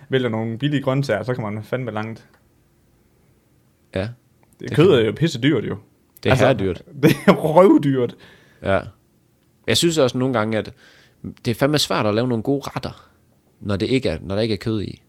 [0.08, 2.26] vælger nogle billige grøntsager, så kommer man fandme langt.
[3.94, 4.10] Ja, Det,
[4.60, 5.76] Det det kød kan er jo pisse dyrt jo.
[6.22, 6.82] det er altså, dyrt.
[7.02, 8.14] Det er røvdyrt.
[8.62, 8.80] Ja.
[9.66, 10.72] Jeg synes også nogle gange, at
[11.44, 13.10] det er fandme svært at lave nogle gode retter,
[13.60, 15.02] når, det ikke er, når der ikke er kød i.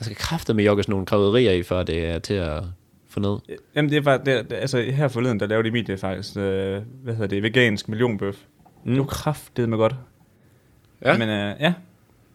[0.00, 2.62] Der skal kræfter med jokkes nogle krydderier i, før det er til at
[3.08, 3.36] få ned.
[3.74, 7.42] Jamen det faktisk, det, altså her forleden, der lavede Emilie faktisk, øh, hvad hedder det,
[7.42, 8.36] vegansk millionbøf.
[8.84, 8.90] Mm.
[8.90, 9.94] Det var kraftedeme godt.
[11.04, 11.18] Ja.
[11.18, 11.74] Men øh, ja,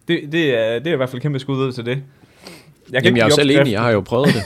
[0.08, 2.04] det, det, er, det er i hvert fald kæmpe skud ud til det.
[2.92, 4.44] Jeg Jamen, jeg er jo selv enig, jeg har jo prøvet det.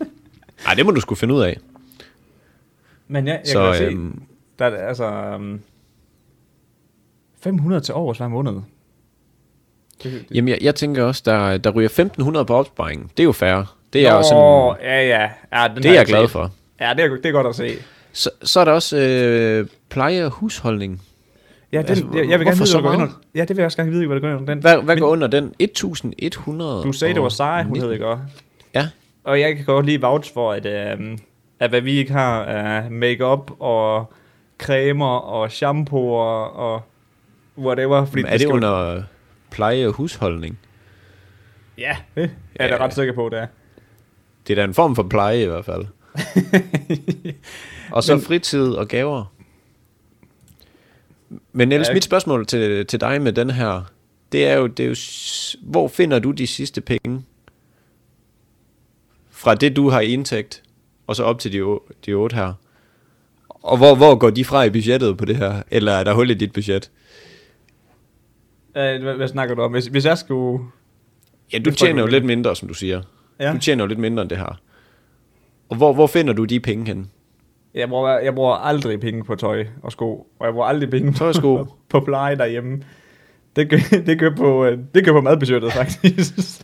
[0.64, 1.58] Nej, det må du skulle finde ud af.
[3.08, 4.26] Men ja, jeg Så, kan øhm, se,
[4.58, 5.60] der er altså um,
[7.40, 8.60] 500 til overs hver måned.
[10.02, 13.10] Det, det, Jamen, jeg, jeg tænker også, der, der ryger 1.500 på opsparingen.
[13.16, 13.74] Det er jo fair.
[13.92, 15.30] Det er Nå, også sådan, ja, ja.
[15.62, 16.50] ja den det er jeg glad for.
[16.80, 17.70] Ja, det er, det er godt at se.
[18.12, 21.02] Så, så er der også øh, pleje og husholdning.
[21.72, 23.08] Ja, den, Altså, jeg, jeg vil gerne vide, hvad går under.
[23.34, 24.58] Ja, det vil jeg også gerne vide, hvad der går under den.
[24.62, 25.54] Hvad, hvad Men går under den?
[25.62, 26.62] 1.100?
[26.86, 27.82] Du sagde, det var Sara, hun 19.
[27.82, 28.22] hed ikke også?
[28.74, 28.88] Ja.
[29.24, 31.18] Og jeg kan godt lige vouch for, at, øh,
[31.60, 34.12] at hvad vi ikke har af makeup og
[34.58, 36.82] cremer og shampooer og
[37.58, 38.04] whatever.
[38.04, 39.02] Fordi Men er det skal- under
[39.50, 40.58] pleje og husholdning?
[41.78, 43.46] Ja, det er jeg da ret sikker på, det er.
[44.46, 45.86] Det er da en form for pleje i hvert fald.
[47.92, 49.32] og så Men- fritid og gaver.
[51.52, 53.82] Men ellers Ja, mit spørgsmål til, til dig med den her,
[54.32, 54.96] det er jo, det er jo,
[55.62, 57.24] hvor finder du de sidste penge?
[59.30, 60.62] Fra det, du har i indtægt,
[61.06, 61.58] og så op til de,
[62.06, 62.52] de otte her.
[63.48, 65.62] Og hvor, hvor går de fra i budgettet på det her?
[65.70, 66.90] Eller er der hul i dit budget?
[68.76, 69.72] Øh, hvad, hvad snakker du om?
[69.72, 70.64] Hvis, hvis jeg skulle...
[71.52, 73.02] Ja, du jeg, tjener jo lidt mindre, som du siger.
[73.40, 73.52] Ja.
[73.52, 74.60] Du tjener jo lidt mindre end det her.
[75.68, 77.10] Og hvor, hvor finder du de penge hen?
[77.74, 81.12] Jeg bruger, jeg bruger aldrig penge på tøj og sko, og jeg bruger aldrig penge
[81.12, 81.56] Tøj og sko.
[81.56, 82.82] på, på pleje derhjemme.
[83.56, 86.34] Det gør, det gør på, øh, det gør på madbudgettet, faktisk.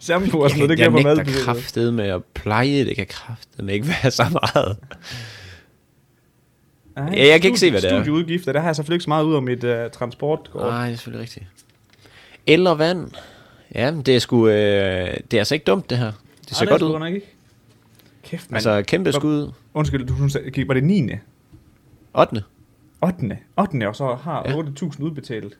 [0.00, 1.44] Shampoo og sådan noget, det gør jeg på nægter madbudgettet.
[1.44, 4.24] kraftet med at pleje, det kan kraftet ikke være så
[4.54, 4.76] meget.
[7.12, 8.02] Ja, jeg kan ikke se, hvad det er.
[8.02, 10.62] Studieudgifter, der har jeg selvfølgelig ikke så meget ud af mit uh, transportkort.
[10.66, 11.46] Nej, det er selvfølgelig rigtigt.
[12.46, 13.10] Eller vand.
[13.74, 16.12] Ja, det er sgu, øh, det er altså ikke dumt det her.
[16.48, 16.98] Det ser Ej, godt er ud.
[16.98, 17.26] nok ikke.
[18.24, 18.56] Kæft, mand.
[18.56, 19.50] Altså kæmpe Hvor- skud.
[19.74, 21.02] Undskyld, du, du sagde- var det 9.
[22.14, 22.42] 8.
[23.02, 23.38] 8.
[23.58, 23.88] 8.
[23.88, 24.50] og så har Ja.
[24.50, 24.56] ja.
[24.62, 25.54] 8.000 udbetalt.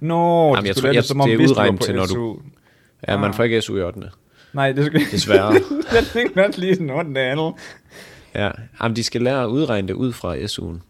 [0.00, 2.06] Nå, Jamen, jeg skulle tror- jeg- det, som om, det er du udregnet til, når
[2.06, 2.36] du- SU.
[3.08, 3.34] Ja, man Ah.
[3.36, 4.00] får ikke SU i 8.
[4.52, 5.52] Nej, det skal Desværre.
[5.92, 7.20] jeg tænkte nok lige sådan 8.
[7.20, 7.52] andet.
[8.34, 8.50] Ja,
[8.82, 10.80] Jamen, de skal lære at udregne det ud fra SU'en.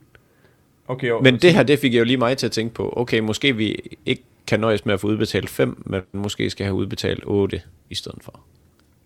[0.88, 1.20] Okay, jo.
[1.20, 2.92] Men det her, det fik jeg jo lige mig til at tænke på.
[2.96, 3.76] Okay, måske vi
[4.06, 7.94] ikke kan nøjes med at få udbetalt 5, men måske skal have udbetalt 8 i
[7.94, 8.40] stedet for.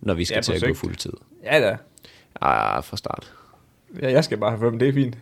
[0.00, 1.12] Når vi skal Ja, til at gå fuld tid.
[1.44, 1.76] Ja da.
[2.40, 3.32] Ah, fra start.
[4.02, 5.18] Ja, jeg skal bare have 5, det er fint.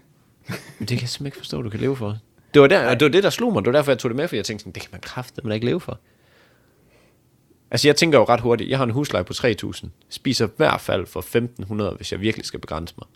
[0.49, 2.19] Men det kan jeg simpelthen ikke forstå, du kan leve for.
[2.55, 3.65] Det var, der, det var det, der slog mig.
[3.65, 5.55] Det var derfor, jeg tog det med, for jeg tænkte sådan, det kan man kraftedeme
[5.55, 5.99] ikke leve for.
[7.71, 9.87] Altså, jeg tænker jo ret hurtigt, jeg har en husleje på 3.000.
[10.09, 11.21] Spiser i hvert fald for
[11.91, 13.07] 1.500, hvis jeg virkelig skal begrænse mig.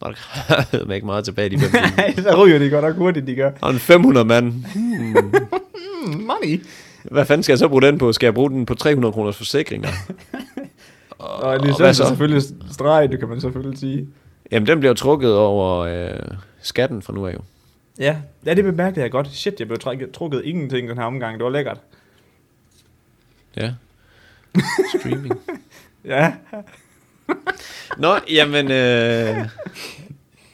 [0.00, 1.96] Der er der kraftedeme ikke meget tilbage i de 5 timer.
[1.96, 3.50] Nej, så ryger de godt nok hurtigt, de gør.
[3.60, 4.44] Og en 500 mand.
[4.46, 6.62] Mm, money.
[7.04, 8.12] Hvad fanden skal jeg så bruge den på?
[8.12, 9.88] Skal jeg bruge den på 300 kroners forsikringer?
[11.18, 12.02] Og hvad licens så?
[12.02, 14.08] er selvfølgelig streg, det kan man selvfølgelig sige.
[14.52, 16.20] Jamen, den bliver trukket over øh,
[16.62, 17.38] skatten fra nu af jo.
[17.98, 18.16] Ja,
[18.46, 19.28] ja det bemærkede jeg godt.
[19.32, 21.38] Shit, jeg blev trukket, trukket ingenting den her omgang.
[21.38, 21.78] Det var lækkert.
[23.56, 23.72] Ja.
[24.98, 25.34] Streaming.
[26.04, 26.32] Ja,
[27.98, 29.48] Nå, jamen, øh,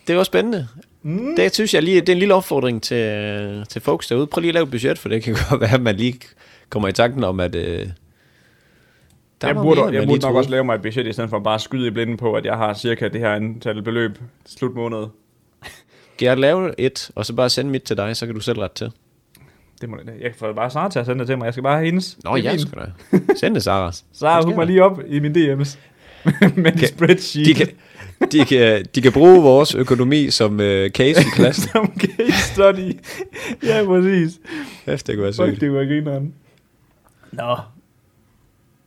[0.07, 0.69] det var spændende.
[1.03, 1.37] Mm.
[1.37, 4.27] Det synes jeg lige, det er en lille opfordring til, til folks derude.
[4.27, 6.21] Prøv lige at lave et budget, for det kan godt være, at man lige
[6.69, 7.55] kommer i tanken om, at...
[7.55, 7.87] Øh,
[9.41, 10.39] der jeg burde, mere, jeg burde nok troede.
[10.39, 12.45] også lave mig et budget, i stedet for bare at skyde i blinden på, at
[12.45, 15.07] jeg har cirka det her antal beløb slut måned.
[16.15, 18.59] Skal jeg lave et, og så bare sende mit til dig, så kan du selv
[18.59, 18.93] rette til.
[19.81, 20.13] Det må det.
[20.21, 21.45] Jeg får bare Sara til at sende det til mig.
[21.45, 22.19] Jeg skal bare have hendes.
[22.25, 23.35] Nå, Det er jeg skal da.
[23.37, 23.63] Send det.
[23.63, 23.85] Sara,
[24.35, 25.79] hook sker mig lige op i min DM's.
[26.57, 27.47] med Kan- spreadsheet.
[27.47, 27.69] De kan,
[28.33, 31.69] de, kan, de kan bruge vores økonomi som øh, case i klassen.
[31.73, 32.97] Som case study.
[33.63, 34.41] ja, præcis.
[34.87, 35.61] Efter det kunne være Fuck, sygt.
[35.61, 36.35] det var grineren.
[37.33, 37.57] Nå.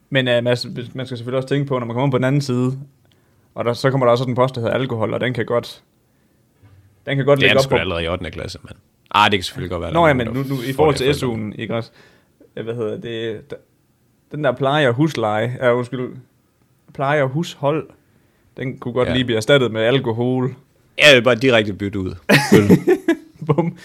[0.09, 2.41] Men uh, Mads, man skal selvfølgelig også tænke på, når man kommer på den anden
[2.41, 2.77] side,
[3.55, 5.45] og der, så kommer der også sådan en post, der hedder alkohol, og den kan
[5.45, 5.81] godt,
[7.05, 7.75] den kan godt Det er lægge op på...
[7.75, 8.31] da allerede i 8.
[8.31, 8.75] klasse, mand.
[9.11, 9.93] Ah, det kan selvfølgelig godt være.
[9.93, 11.11] Nå er ja, men nu, nu i forhold til.
[11.13, 11.91] SU'en, ikke også?
[12.53, 13.49] Hvad hedder det?
[13.49, 13.55] Der,
[14.31, 16.09] den der pleje og husleje, ja, undskyld,
[16.93, 17.89] pleje og hushold,
[18.57, 19.13] den kunne godt Ja.
[19.13, 20.55] lige blive erstattet med alkohol.
[20.99, 22.15] Ja, det er bare direkte bytte ud.
[22.55, 22.69] Øl.
[23.55, 23.77] Bum.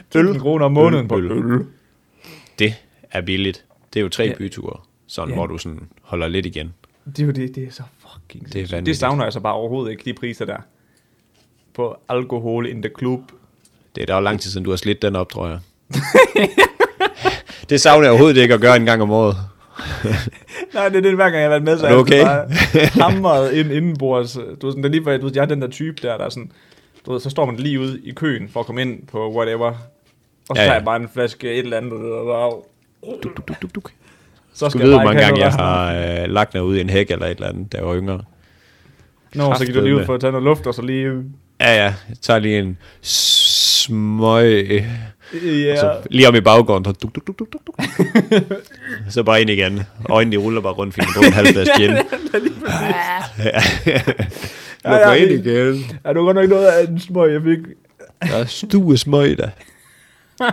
[0.00, 1.30] 1000 kroner om måneden på Øl.
[1.32, 1.66] øl.
[2.58, 2.74] det
[3.10, 3.64] er billigt.
[3.94, 4.34] Det er jo tre Ja.
[4.38, 5.34] byture, sådan, Ja.
[5.34, 6.74] hvor du sådan holder lidt igen.
[7.06, 8.86] Det er jo det, det er så fucking Det er vanvittigt.
[8.86, 10.56] Det savner jeg så bare overhovedet ikke, de priser der.
[11.74, 13.20] På alkohol in the club.
[13.98, 15.58] Det er der jo lang tid siden, du har slidt den op, tror jeg.
[17.70, 19.36] det savner jeg overhovedet ikke at gøre en gang om året.
[20.74, 22.22] Nej, det er det, hver gang jeg har været med, så Er du jeg okay?
[22.24, 22.46] bare
[23.10, 24.32] hamret ind indenbords.
[24.32, 26.16] Du ved, sådan, det er lige, før, du ved, jeg er den der type der,
[26.16, 26.50] der er sådan,
[27.06, 29.66] du ved, så står man lige ude i køen for at komme ind på whatever.
[29.68, 29.76] Og
[30.46, 32.52] så Ja, ja, tager jeg bare en flaske et eller andet, og bare,
[33.22, 33.90] Duk, duk, duk, duk, duk.
[34.54, 36.76] så Du skal ved, jeg hvor mange gange jeg noget har øh, lagt mig ud
[36.76, 38.20] i en hæk eller et eller andet, da jeg var yngre.
[39.34, 41.08] Nå, så gik du lige ud for at tage noget luft, og så lige...
[41.60, 41.84] Ja, ja.
[41.84, 42.78] Jeg tager lige en
[43.88, 44.84] smøg.
[45.44, 46.84] Ja, Så lige om i baggården.
[46.84, 47.80] Så, duk, duk, duk, duk, duk,
[49.14, 49.80] så bare ind igen.
[50.10, 51.90] Øjnene de ruller bare rundt, fordi man en halv flaske gin.
[54.84, 54.92] Ja.
[54.92, 55.84] Luk ja, mig ind igen.
[56.04, 57.58] er du godt nok noget af en smøg, jeg fik.
[58.22, 59.48] Der er stue smøg der.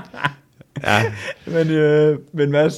[0.84, 1.04] Ja,
[1.46, 2.74] Men, øh, men Mads,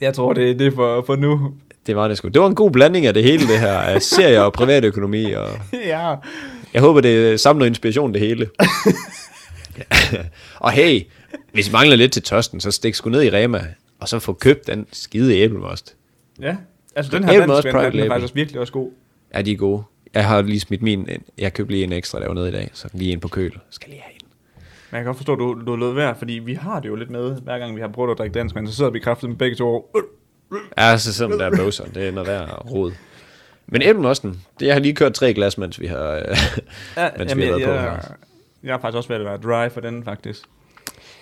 [0.00, 1.52] jeg tror, det er det for, for nu.
[1.86, 2.28] det var det sgu.
[2.28, 3.72] Det var en god blanding af det hele, det her.
[3.72, 5.32] Af serier og privatøkonomi.
[5.32, 5.48] Og
[5.86, 6.14] ja.
[6.74, 8.48] jeg håber, det samler inspiration, det hele.
[10.56, 11.02] Og hey,
[11.52, 13.66] hvis I mangler lidt til tørsten, så stik sgu ned i Rema,
[14.00, 15.96] og så få købt den skide æblemost.
[16.40, 16.56] Ja,
[16.96, 18.08] altså den her Æblemost Private den er Label.
[18.10, 18.90] faktisk også virkelig også god.
[19.34, 19.82] Ja, de er gode.
[20.14, 21.22] Jeg har lige smidt min ind.
[21.38, 23.52] Jeg købte lige en ekstra der var nede i dag, så lige en på køl.
[23.70, 24.20] Skal lige have en.
[24.90, 26.94] Men jeg kan godt forstå, at du, du lød værd, fordi vi har det jo
[26.94, 29.30] lidt med, hver gang vi har prøvet at drikke dansk, men så sidder vi kraftigt
[29.30, 29.90] med begge to.
[29.96, 30.02] Øh,
[30.78, 32.92] Ja, så sådan der bøvser, det er noget værd rod.
[33.66, 36.22] Men æblemosten, det jeg har lige kørt tre glas, mens vi har,
[36.96, 38.02] Ja, mens vi har været på jeg.
[38.64, 40.44] Jeg, har faktisk også været at være dry for den, faktisk.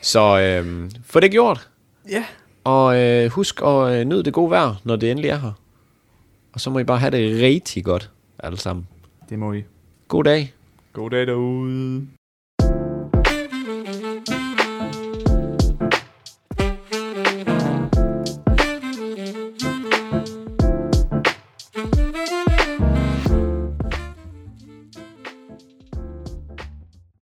[0.01, 1.69] Så øh, få det gjort.
[2.11, 2.25] Ja.
[2.65, 5.53] Og øh, husk at øh, nyde det gode vejr, når det endelig er her.
[6.53, 8.89] Og så må I bare have det rigtig godt, alle sammen.
[9.29, 9.65] Det må I.
[10.09, 10.53] God dag.
[10.93, 12.07] God dag derude.